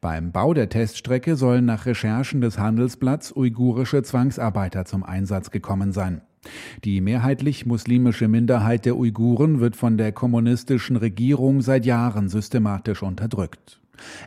Beim 0.00 0.32
Bau 0.32 0.54
der 0.54 0.68
Teststrecke 0.68 1.36
sollen 1.36 1.64
nach 1.64 1.86
Recherchen 1.86 2.40
des 2.40 2.58
Handelsblatts 2.58 3.34
uigurische 3.36 4.02
Zwangsarbeiter 4.02 4.84
zum 4.84 5.02
Einsatz 5.02 5.50
gekommen 5.50 5.92
sein. 5.92 6.22
Die 6.84 7.00
mehrheitlich 7.00 7.66
muslimische 7.66 8.26
Minderheit 8.26 8.86
der 8.86 8.96
Uiguren 8.96 9.60
wird 9.60 9.76
von 9.76 9.98
der 9.98 10.12
kommunistischen 10.12 10.96
Regierung 10.96 11.60
seit 11.60 11.84
Jahren 11.84 12.28
systematisch 12.28 13.02
unterdrückt. 13.02 13.80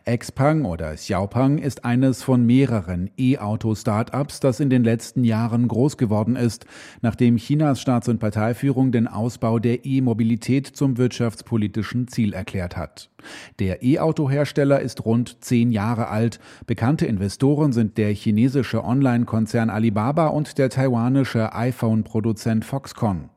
Xpeng 0.05 0.65
oder 0.65 0.95
Xiaopeng 0.95 1.57
ist 1.57 1.85
eines 1.85 2.23
von 2.23 2.45
mehreren 2.45 3.09
E-Auto-Startups, 3.17 4.39
das 4.39 4.59
in 4.59 4.69
den 4.69 4.83
letzten 4.83 5.23
Jahren 5.23 5.67
groß 5.67 5.97
geworden 5.97 6.35
ist, 6.35 6.65
nachdem 7.01 7.37
Chinas 7.37 7.81
Staats- 7.81 8.09
und 8.09 8.19
Parteiführung 8.19 8.91
den 8.91 9.07
Ausbau 9.07 9.59
der 9.59 9.85
E-Mobilität 9.85 10.67
zum 10.67 10.97
wirtschaftspolitischen 10.97 12.07
Ziel 12.07 12.33
erklärt 12.33 12.77
hat. 12.77 13.09
Der 13.59 13.83
E-Auto-Hersteller 13.83 14.81
ist 14.81 15.05
rund 15.05 15.43
zehn 15.43 15.71
Jahre 15.71 16.09
alt. 16.09 16.39
Bekannte 16.65 17.05
Investoren 17.05 17.71
sind 17.71 17.97
der 17.97 18.13
chinesische 18.13 18.83
Online-Konzern 18.83 19.69
Alibaba 19.69 20.27
und 20.27 20.57
der 20.57 20.69
taiwanische 20.69 21.53
iPhone-Produzent 21.53 22.65
Foxconn. 22.65 23.29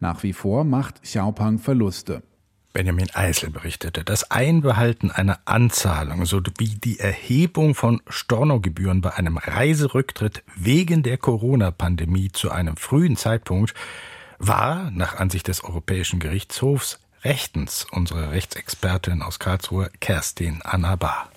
Nach 0.00 0.22
wie 0.22 0.32
vor 0.32 0.64
macht 0.64 1.02
Xiaopeng 1.02 1.58
Verluste. 1.58 2.22
Benjamin 2.74 3.08
Eisel 3.14 3.50
berichtete, 3.50 4.02
das 4.02 4.32
Einbehalten 4.32 5.12
einer 5.12 5.38
Anzahlung 5.44 6.26
sowie 6.26 6.74
die 6.74 6.98
Erhebung 6.98 7.76
von 7.76 8.02
Stornogebühren 8.08 9.00
bei 9.00 9.14
einem 9.14 9.36
Reiserücktritt 9.36 10.42
wegen 10.56 11.04
der 11.04 11.16
Corona-Pandemie 11.16 12.32
zu 12.32 12.50
einem 12.50 12.76
frühen 12.76 13.16
Zeitpunkt 13.16 13.74
war, 14.40 14.90
nach 14.90 15.14
Ansicht 15.20 15.46
des 15.46 15.62
Europäischen 15.62 16.18
Gerichtshofs, 16.18 16.98
rechtens 17.22 17.86
unsere 17.92 18.32
Rechtsexpertin 18.32 19.22
aus 19.22 19.38
Karlsruhe, 19.38 19.88
Kerstin 20.00 20.60
Anna 20.64 20.96
Bar. 20.96 21.30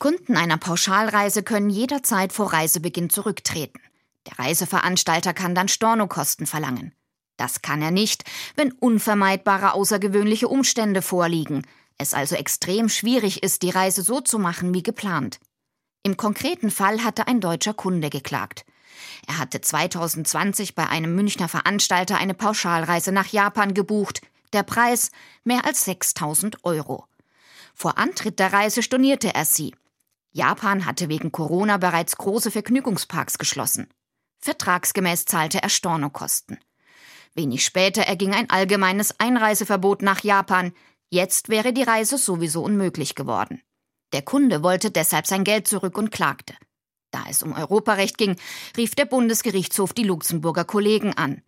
Kunden 0.00 0.36
einer 0.36 0.58
Pauschalreise 0.58 1.44
können 1.44 1.70
jederzeit 1.70 2.32
vor 2.32 2.52
Reisebeginn 2.52 3.10
zurücktreten. 3.10 3.78
Der 4.26 4.40
Reiseveranstalter 4.40 5.34
kann 5.34 5.54
dann 5.54 5.68
Stornokosten 5.68 6.46
verlangen. 6.46 6.92
Das 7.36 7.62
kann 7.62 7.82
er 7.82 7.90
nicht, 7.90 8.24
wenn 8.56 8.72
unvermeidbare 8.72 9.74
außergewöhnliche 9.74 10.48
Umstände 10.48 11.02
vorliegen, 11.02 11.66
es 11.98 12.14
also 12.14 12.34
extrem 12.34 12.88
schwierig 12.88 13.42
ist, 13.42 13.62
die 13.62 13.70
Reise 13.70 14.02
so 14.02 14.20
zu 14.20 14.38
machen 14.38 14.74
wie 14.74 14.82
geplant. 14.82 15.38
Im 16.02 16.16
konkreten 16.16 16.70
Fall 16.70 17.02
hatte 17.02 17.26
ein 17.26 17.40
deutscher 17.40 17.74
Kunde 17.74 18.10
geklagt. 18.10 18.64
Er 19.26 19.38
hatte 19.38 19.60
2020 19.60 20.74
bei 20.74 20.88
einem 20.88 21.14
Münchner 21.14 21.48
Veranstalter 21.48 22.18
eine 22.18 22.34
Pauschalreise 22.34 23.12
nach 23.12 23.28
Japan 23.28 23.74
gebucht, 23.74 24.20
der 24.52 24.62
Preis 24.62 25.10
mehr 25.44 25.64
als 25.64 25.84
6000 25.84 26.64
Euro. 26.64 27.06
Vor 27.74 27.98
Antritt 27.98 28.38
der 28.38 28.52
Reise 28.52 28.82
stornierte 28.82 29.34
er 29.34 29.44
sie. 29.44 29.74
Japan 30.30 30.84
hatte 30.84 31.08
wegen 31.08 31.32
Corona 31.32 31.76
bereits 31.76 32.16
große 32.16 32.50
Vergnügungsparks 32.50 33.38
geschlossen. 33.38 33.88
Vertragsgemäß 34.40 35.24
zahlte 35.24 35.62
er 35.62 35.68
Stornokosten. 35.68 36.58
Wenig 37.34 37.64
später 37.64 38.02
erging 38.02 38.32
ein 38.32 38.50
allgemeines 38.50 39.18
Einreiseverbot 39.18 40.02
nach 40.02 40.22
Japan. 40.22 40.72
Jetzt 41.10 41.48
wäre 41.48 41.72
die 41.72 41.82
Reise 41.82 42.16
sowieso 42.16 42.62
unmöglich 42.62 43.14
geworden. 43.14 43.60
Der 44.12 44.22
Kunde 44.22 44.62
wollte 44.62 44.90
deshalb 44.90 45.26
sein 45.26 45.42
Geld 45.42 45.66
zurück 45.66 45.98
und 45.98 46.10
klagte. 46.10 46.54
Da 47.10 47.24
es 47.28 47.42
um 47.42 47.52
Europarecht 47.52 48.18
ging, 48.18 48.36
rief 48.76 48.94
der 48.94 49.04
Bundesgerichtshof 49.04 49.92
die 49.92 50.04
Luxemburger 50.04 50.64
Kollegen 50.64 51.14
an. 51.14 51.42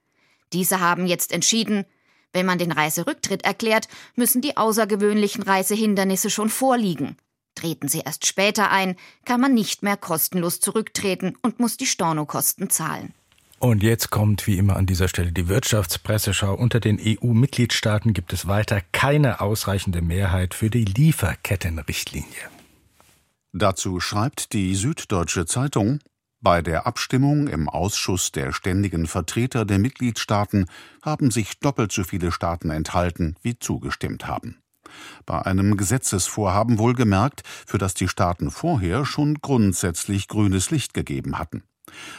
Diese 0.53 0.81
haben 0.81 1.07
jetzt 1.07 1.33
entschieden, 1.33 1.85
wenn 2.33 2.46
man 2.46 2.59
den 2.59 2.72
Reiserücktritt 2.72 3.44
erklärt, 3.44 3.88
müssen 4.14 4.42
die 4.42 4.57
außergewöhnlichen 4.57 5.42
Reisehindernisse 5.42 6.31
schon 6.31 6.51
vorliegen. 6.51 7.16
Treten 7.55 7.88
sie 7.88 8.01
erst 8.01 8.27
später 8.27 8.70
ein, 8.70 8.96
kann 9.25 9.40
man 9.40 9.55
nicht 9.55 9.83
mehr 9.83 9.96
kostenlos 9.96 10.61
zurücktreten 10.61 11.35
und 11.42 11.59
muss 11.59 11.77
die 11.77 11.87
Stornokosten 11.87 12.68
zahlen. 12.68 13.14
Und 13.58 13.82
jetzt 13.82 14.10
kommt 14.10 14.46
wie 14.46 14.58
immer 14.58 14.76
an 14.76 14.84
dieser 14.84 15.08
Stelle 15.08 15.32
die 15.32 15.48
Wirtschaftspresseschau. 15.48 16.54
Unter 16.54 16.78
den 16.78 17.00
EU-Mitgliedstaaten 17.00 18.12
gibt 18.12 18.32
es 18.34 18.46
weiter 18.46 18.82
keine 18.92 19.40
ausreichende 19.40 20.02
Mehrheit 20.02 20.52
für 20.52 20.68
die 20.68 20.84
Lieferkettenrichtlinie. 20.84 22.50
Dazu 23.52 24.00
schreibt 24.00 24.52
die 24.52 24.74
Süddeutsche 24.74 25.46
Zeitung, 25.46 26.00
bei 26.42 26.60
der 26.60 26.86
Abstimmung 26.86 27.48
im 27.48 27.68
Ausschuss 27.68 28.30
der 28.30 28.52
ständigen 28.52 29.06
Vertreter 29.06 29.64
der 29.64 29.78
Mitgliedstaaten 29.78 30.66
haben 31.02 31.30
sich 31.30 31.58
doppelt 31.58 31.92
so 31.92 32.04
viele 32.04 32.30
Staaten 32.32 32.68
enthalten, 32.68 33.36
wie 33.40 33.58
zugestimmt 33.58 34.26
haben. 34.26 34.58
Bei 35.24 35.40
einem 35.40 35.78
Gesetzesvorhaben 35.78 36.78
wohlgemerkt, 36.78 37.42
für 37.66 37.78
das 37.78 37.94
die 37.94 38.08
Staaten 38.08 38.50
vorher 38.50 39.06
schon 39.06 39.36
grundsätzlich 39.40 40.28
grünes 40.28 40.70
Licht 40.70 40.92
gegeben 40.92 41.38
hatten. 41.38 41.64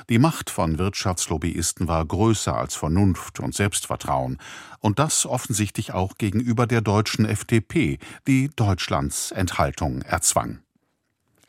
Die 0.09 0.19
Macht 0.19 0.49
von 0.49 0.77
Wirtschaftslobbyisten 0.77 1.87
war 1.87 2.05
größer 2.05 2.55
als 2.55 2.75
Vernunft 2.75 3.39
und 3.39 3.55
Selbstvertrauen, 3.55 4.37
und 4.79 4.99
das 4.99 5.25
offensichtlich 5.25 5.93
auch 5.93 6.17
gegenüber 6.17 6.67
der 6.67 6.81
deutschen 6.81 7.25
FDP, 7.25 7.99
die 8.27 8.49
Deutschlands 8.55 9.31
Enthaltung 9.31 10.01
erzwang. 10.01 10.59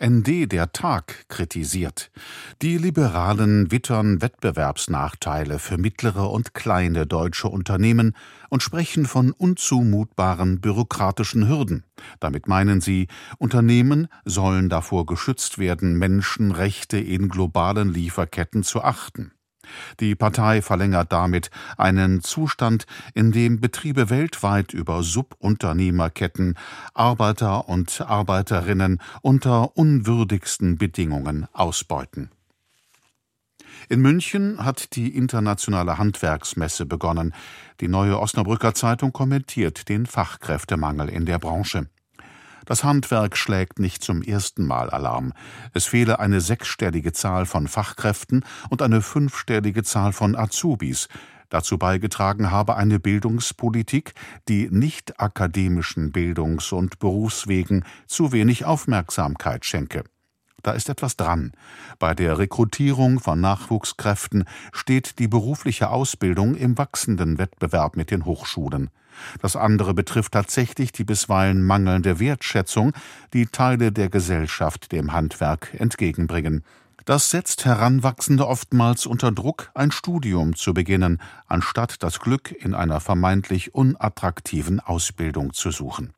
ND 0.01 0.47
der 0.53 0.73
Tag 0.73 1.29
kritisiert. 1.29 2.11
Die 2.63 2.79
Liberalen 2.79 3.73
wittern 3.73 4.23
Wettbewerbsnachteile 4.23 5.59
für 5.59 5.77
mittlere 5.77 6.31
und 6.31 6.55
kleine 6.55 7.07
deutsche 7.07 7.49
Unternehmen 7.49 8.15
und 8.49 8.63
sprechen 8.63 9.07
von 9.07 9.33
unzumutbaren 9.33 10.61
bürokratischen 10.61 11.49
Hürden. 11.49 11.85
Damit 12.21 12.47
meinen 12.47 12.81
sie, 12.81 13.09
Unternehmen 13.39 14.07
sollen 14.25 14.69
davor 14.69 15.05
geschützt 15.05 15.59
werden, 15.59 15.99
Menschenrechte 15.99 16.99
in 16.99 17.29
globalen 17.29 17.93
Lieferketten 17.93 18.63
zu 18.63 18.83
achten. 18.83 19.33
Die 20.01 20.15
Partei 20.15 20.63
verlängert 20.63 21.13
damit 21.13 21.51
einen 21.77 22.23
Zustand, 22.23 22.87
in 23.15 23.33
dem 23.33 23.61
Betriebe 23.61 24.11
weltweit 24.11 24.73
über 24.73 25.03
Subunternehmerketten 25.03 26.55
Arbeiter 26.95 27.69
und 27.69 28.01
Arbeiterinnen 28.01 29.01
unter 29.23 29.77
unwürdigsten 29.77 30.79
Bedingungen 30.79 31.47
ausbeuten. 31.53 32.31
In 33.89 34.01
München 34.01 34.65
hat 34.65 34.97
die 34.97 35.17
internationale 35.17 35.99
Handwerksmesse 35.99 36.85
begonnen. 36.85 37.35
Die 37.81 37.89
neue 37.89 38.19
Osnabrücker 38.19 38.75
Zeitung 38.75 39.13
kommentiert 39.13 39.89
den 39.89 40.07
Fachkräftemangel 40.07 41.09
in 41.09 41.25
der 41.25 41.39
Branche. 41.39 41.89
Das 42.69 42.85
Handwerk 42.85 43.39
schlägt 43.39 43.79
nicht 43.79 44.03
zum 44.03 44.21
ersten 44.21 44.67
Mal 44.67 44.91
Alarm. 44.91 45.33
Es 45.73 45.87
fehle 45.87 46.19
eine 46.19 46.43
sechsstellige 46.43 47.15
Zahl 47.15 47.47
von 47.47 47.67
Fachkräften 47.67 48.45
und 48.69 48.83
eine 48.83 49.01
fünfstellige 49.01 49.85
Zahl 49.85 50.13
von 50.13 50.37
Azubis. 50.37 51.09
Dazu 51.49 51.79
beigetragen 51.79 52.51
habe 52.51 52.77
eine 52.77 53.01
Bildungspolitik, 53.01 54.13
die 54.49 54.69
nicht 54.71 55.19
akademischen 55.19 56.13
Bildungs- 56.13 56.73
und 56.73 56.99
Berufswegen 56.99 57.87
zu 58.07 58.33
wenig 58.33 58.67
Aufmerksamkeit 58.67 59.65
schenke. 59.65 60.05
Da 60.63 60.73
ist 60.73 60.89
etwas 60.89 61.17
dran. 61.17 61.53
Bei 61.99 62.15
der 62.15 62.39
Rekrutierung 62.39 63.21
von 63.21 63.41
Nachwuchskräften 63.41 64.45
steht 64.73 65.19
die 65.19 65.29
berufliche 65.29 65.91
Ausbildung 65.91 66.55
im 66.57 66.77
wachsenden 66.77 67.39
Wettbewerb 67.39 67.97
mit 67.97 68.11
den 68.11 68.25
Hochschulen. 68.25 68.91
Das 69.41 69.57
andere 69.57 69.95
betrifft 69.95 70.33
tatsächlich 70.33 70.93
die 70.93 71.05
bisweilen 71.05 71.63
mangelnde 71.65 72.21
Wertschätzung, 72.21 72.93
die 73.33 73.47
Teile 73.47 73.93
der 73.93 74.09
Gesellschaft 74.09 74.93
dem 74.93 75.13
Handwerk 75.13 75.75
entgegenbringen. 75.79 76.65
Das 77.05 77.31
setzt 77.31 77.65
Heranwachsende 77.65 78.47
oftmals 78.47 79.07
unter 79.07 79.33
Druck, 79.33 79.71
ein 79.75 79.91
Studium 79.91 80.55
zu 80.55 80.75
beginnen, 80.75 81.23
anstatt 81.47 82.03
das 82.03 82.21
Glück 82.21 82.53
in 82.53 82.75
einer 82.75 83.01
vermeintlich 83.01 83.75
unattraktiven 83.75 84.81
Ausbildung 84.81 85.55
zu 85.55 85.71
suchen. 85.71 86.13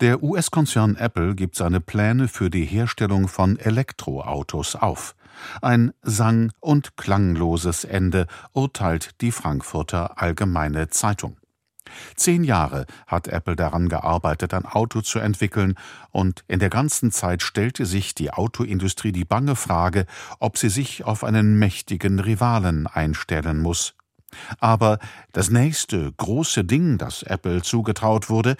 Der 0.00 0.22
US-Konzern 0.22 0.96
Apple 0.96 1.34
gibt 1.34 1.56
seine 1.56 1.80
Pläne 1.80 2.28
für 2.28 2.50
die 2.50 2.64
Herstellung 2.64 3.28
von 3.28 3.58
Elektroautos 3.58 4.76
auf. 4.76 5.14
Ein 5.60 5.92
sang- 6.02 6.52
und 6.60 6.96
klangloses 6.96 7.84
Ende 7.84 8.26
urteilt 8.52 9.20
die 9.20 9.32
Frankfurter 9.32 10.20
Allgemeine 10.20 10.88
Zeitung. 10.88 11.36
Zehn 12.14 12.44
Jahre 12.44 12.86
hat 13.06 13.28
Apple 13.28 13.56
daran 13.56 13.88
gearbeitet, 13.88 14.54
ein 14.54 14.64
Auto 14.64 15.00
zu 15.00 15.18
entwickeln, 15.18 15.74
und 16.10 16.44
in 16.48 16.58
der 16.58 16.70
ganzen 16.70 17.10
Zeit 17.10 17.42
stellte 17.42 17.86
sich 17.86 18.14
die 18.14 18.32
Autoindustrie 18.32 19.12
die 19.12 19.24
bange 19.24 19.56
Frage, 19.56 20.06
ob 20.38 20.58
sie 20.58 20.68
sich 20.68 21.04
auf 21.04 21.24
einen 21.24 21.58
mächtigen 21.58 22.18
Rivalen 22.18 22.86
einstellen 22.86 23.60
muss. 23.60 23.94
Aber 24.58 24.98
das 25.32 25.50
nächste 25.50 26.10
große 26.12 26.64
Ding, 26.64 26.98
das 26.98 27.22
Apple 27.22 27.62
zugetraut 27.62 28.30
wurde, 28.30 28.56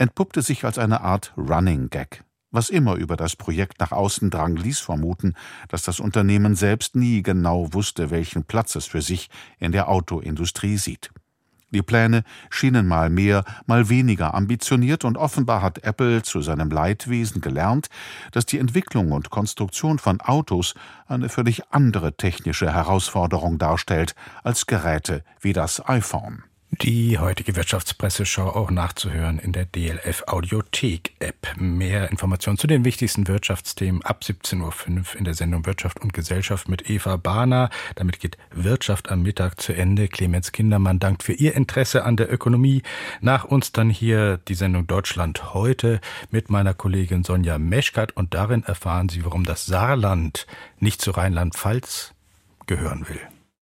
entpuppte 0.00 0.40
sich 0.40 0.64
als 0.64 0.78
eine 0.78 1.02
Art 1.02 1.34
Running 1.36 1.90
Gag. 1.90 2.24
Was 2.50 2.70
immer 2.70 2.94
über 2.94 3.16
das 3.16 3.36
Projekt 3.36 3.80
nach 3.80 3.92
außen 3.92 4.30
drang, 4.30 4.56
ließ 4.56 4.80
vermuten, 4.80 5.34
dass 5.68 5.82
das 5.82 6.00
Unternehmen 6.00 6.56
selbst 6.56 6.96
nie 6.96 7.22
genau 7.22 7.72
wusste, 7.74 8.10
welchen 8.10 8.44
Platz 8.44 8.74
es 8.74 8.86
für 8.86 9.02
sich 9.02 9.28
in 9.58 9.72
der 9.72 9.88
Autoindustrie 9.88 10.78
sieht. 10.78 11.10
Die 11.72 11.82
Pläne 11.82 12.24
schienen 12.48 12.88
mal 12.88 13.10
mehr, 13.10 13.44
mal 13.66 13.88
weniger 13.90 14.34
ambitioniert 14.34 15.04
und 15.04 15.16
offenbar 15.16 15.62
hat 15.62 15.84
Apple 15.84 16.22
zu 16.22 16.40
seinem 16.40 16.70
Leidwesen 16.70 17.40
gelernt, 17.40 17.88
dass 18.32 18.46
die 18.46 18.58
Entwicklung 18.58 19.12
und 19.12 19.30
Konstruktion 19.30 19.98
von 20.00 20.20
Autos 20.20 20.74
eine 21.06 21.28
völlig 21.28 21.62
andere 21.70 22.16
technische 22.16 22.72
Herausforderung 22.72 23.58
darstellt 23.58 24.16
als 24.42 24.66
Geräte 24.66 25.22
wie 25.40 25.52
das 25.52 25.86
iPhone. 25.88 26.42
Die 26.72 27.18
heutige 27.18 27.56
Wirtschaftspresseschau 27.56 28.48
auch 28.48 28.70
nachzuhören 28.70 29.40
in 29.40 29.52
der 29.52 29.64
DLF 29.64 30.22
Audiothek 30.28 31.12
App. 31.18 31.48
Mehr 31.58 32.10
Informationen 32.10 32.58
zu 32.58 32.68
den 32.68 32.84
wichtigsten 32.84 33.26
Wirtschaftsthemen 33.26 34.02
ab 34.02 34.22
17.05 34.22 34.60
Uhr 34.62 35.18
in 35.18 35.24
der 35.24 35.34
Sendung 35.34 35.66
Wirtschaft 35.66 36.00
und 36.00 36.14
Gesellschaft 36.14 36.68
mit 36.68 36.88
Eva 36.88 37.16
Bahner. 37.16 37.70
Damit 37.96 38.20
geht 38.20 38.38
Wirtschaft 38.52 39.10
am 39.10 39.22
Mittag 39.22 39.60
zu 39.60 39.72
Ende. 39.72 40.06
Clemens 40.06 40.52
Kindermann 40.52 41.00
dankt 41.00 41.24
für 41.24 41.32
Ihr 41.32 41.54
Interesse 41.54 42.04
an 42.04 42.16
der 42.16 42.32
Ökonomie. 42.32 42.82
Nach 43.20 43.44
uns 43.44 43.72
dann 43.72 43.90
hier 43.90 44.38
die 44.38 44.54
Sendung 44.54 44.86
Deutschland 44.86 45.52
heute 45.52 46.00
mit 46.30 46.50
meiner 46.50 46.72
Kollegin 46.72 47.24
Sonja 47.24 47.58
Meschkat 47.58 48.16
und 48.16 48.32
darin 48.32 48.62
erfahren 48.62 49.08
Sie, 49.08 49.24
warum 49.24 49.44
das 49.44 49.66
Saarland 49.66 50.46
nicht 50.78 51.02
zu 51.02 51.10
Rheinland-Pfalz 51.10 52.14
gehören 52.66 53.08
will. 53.08 53.20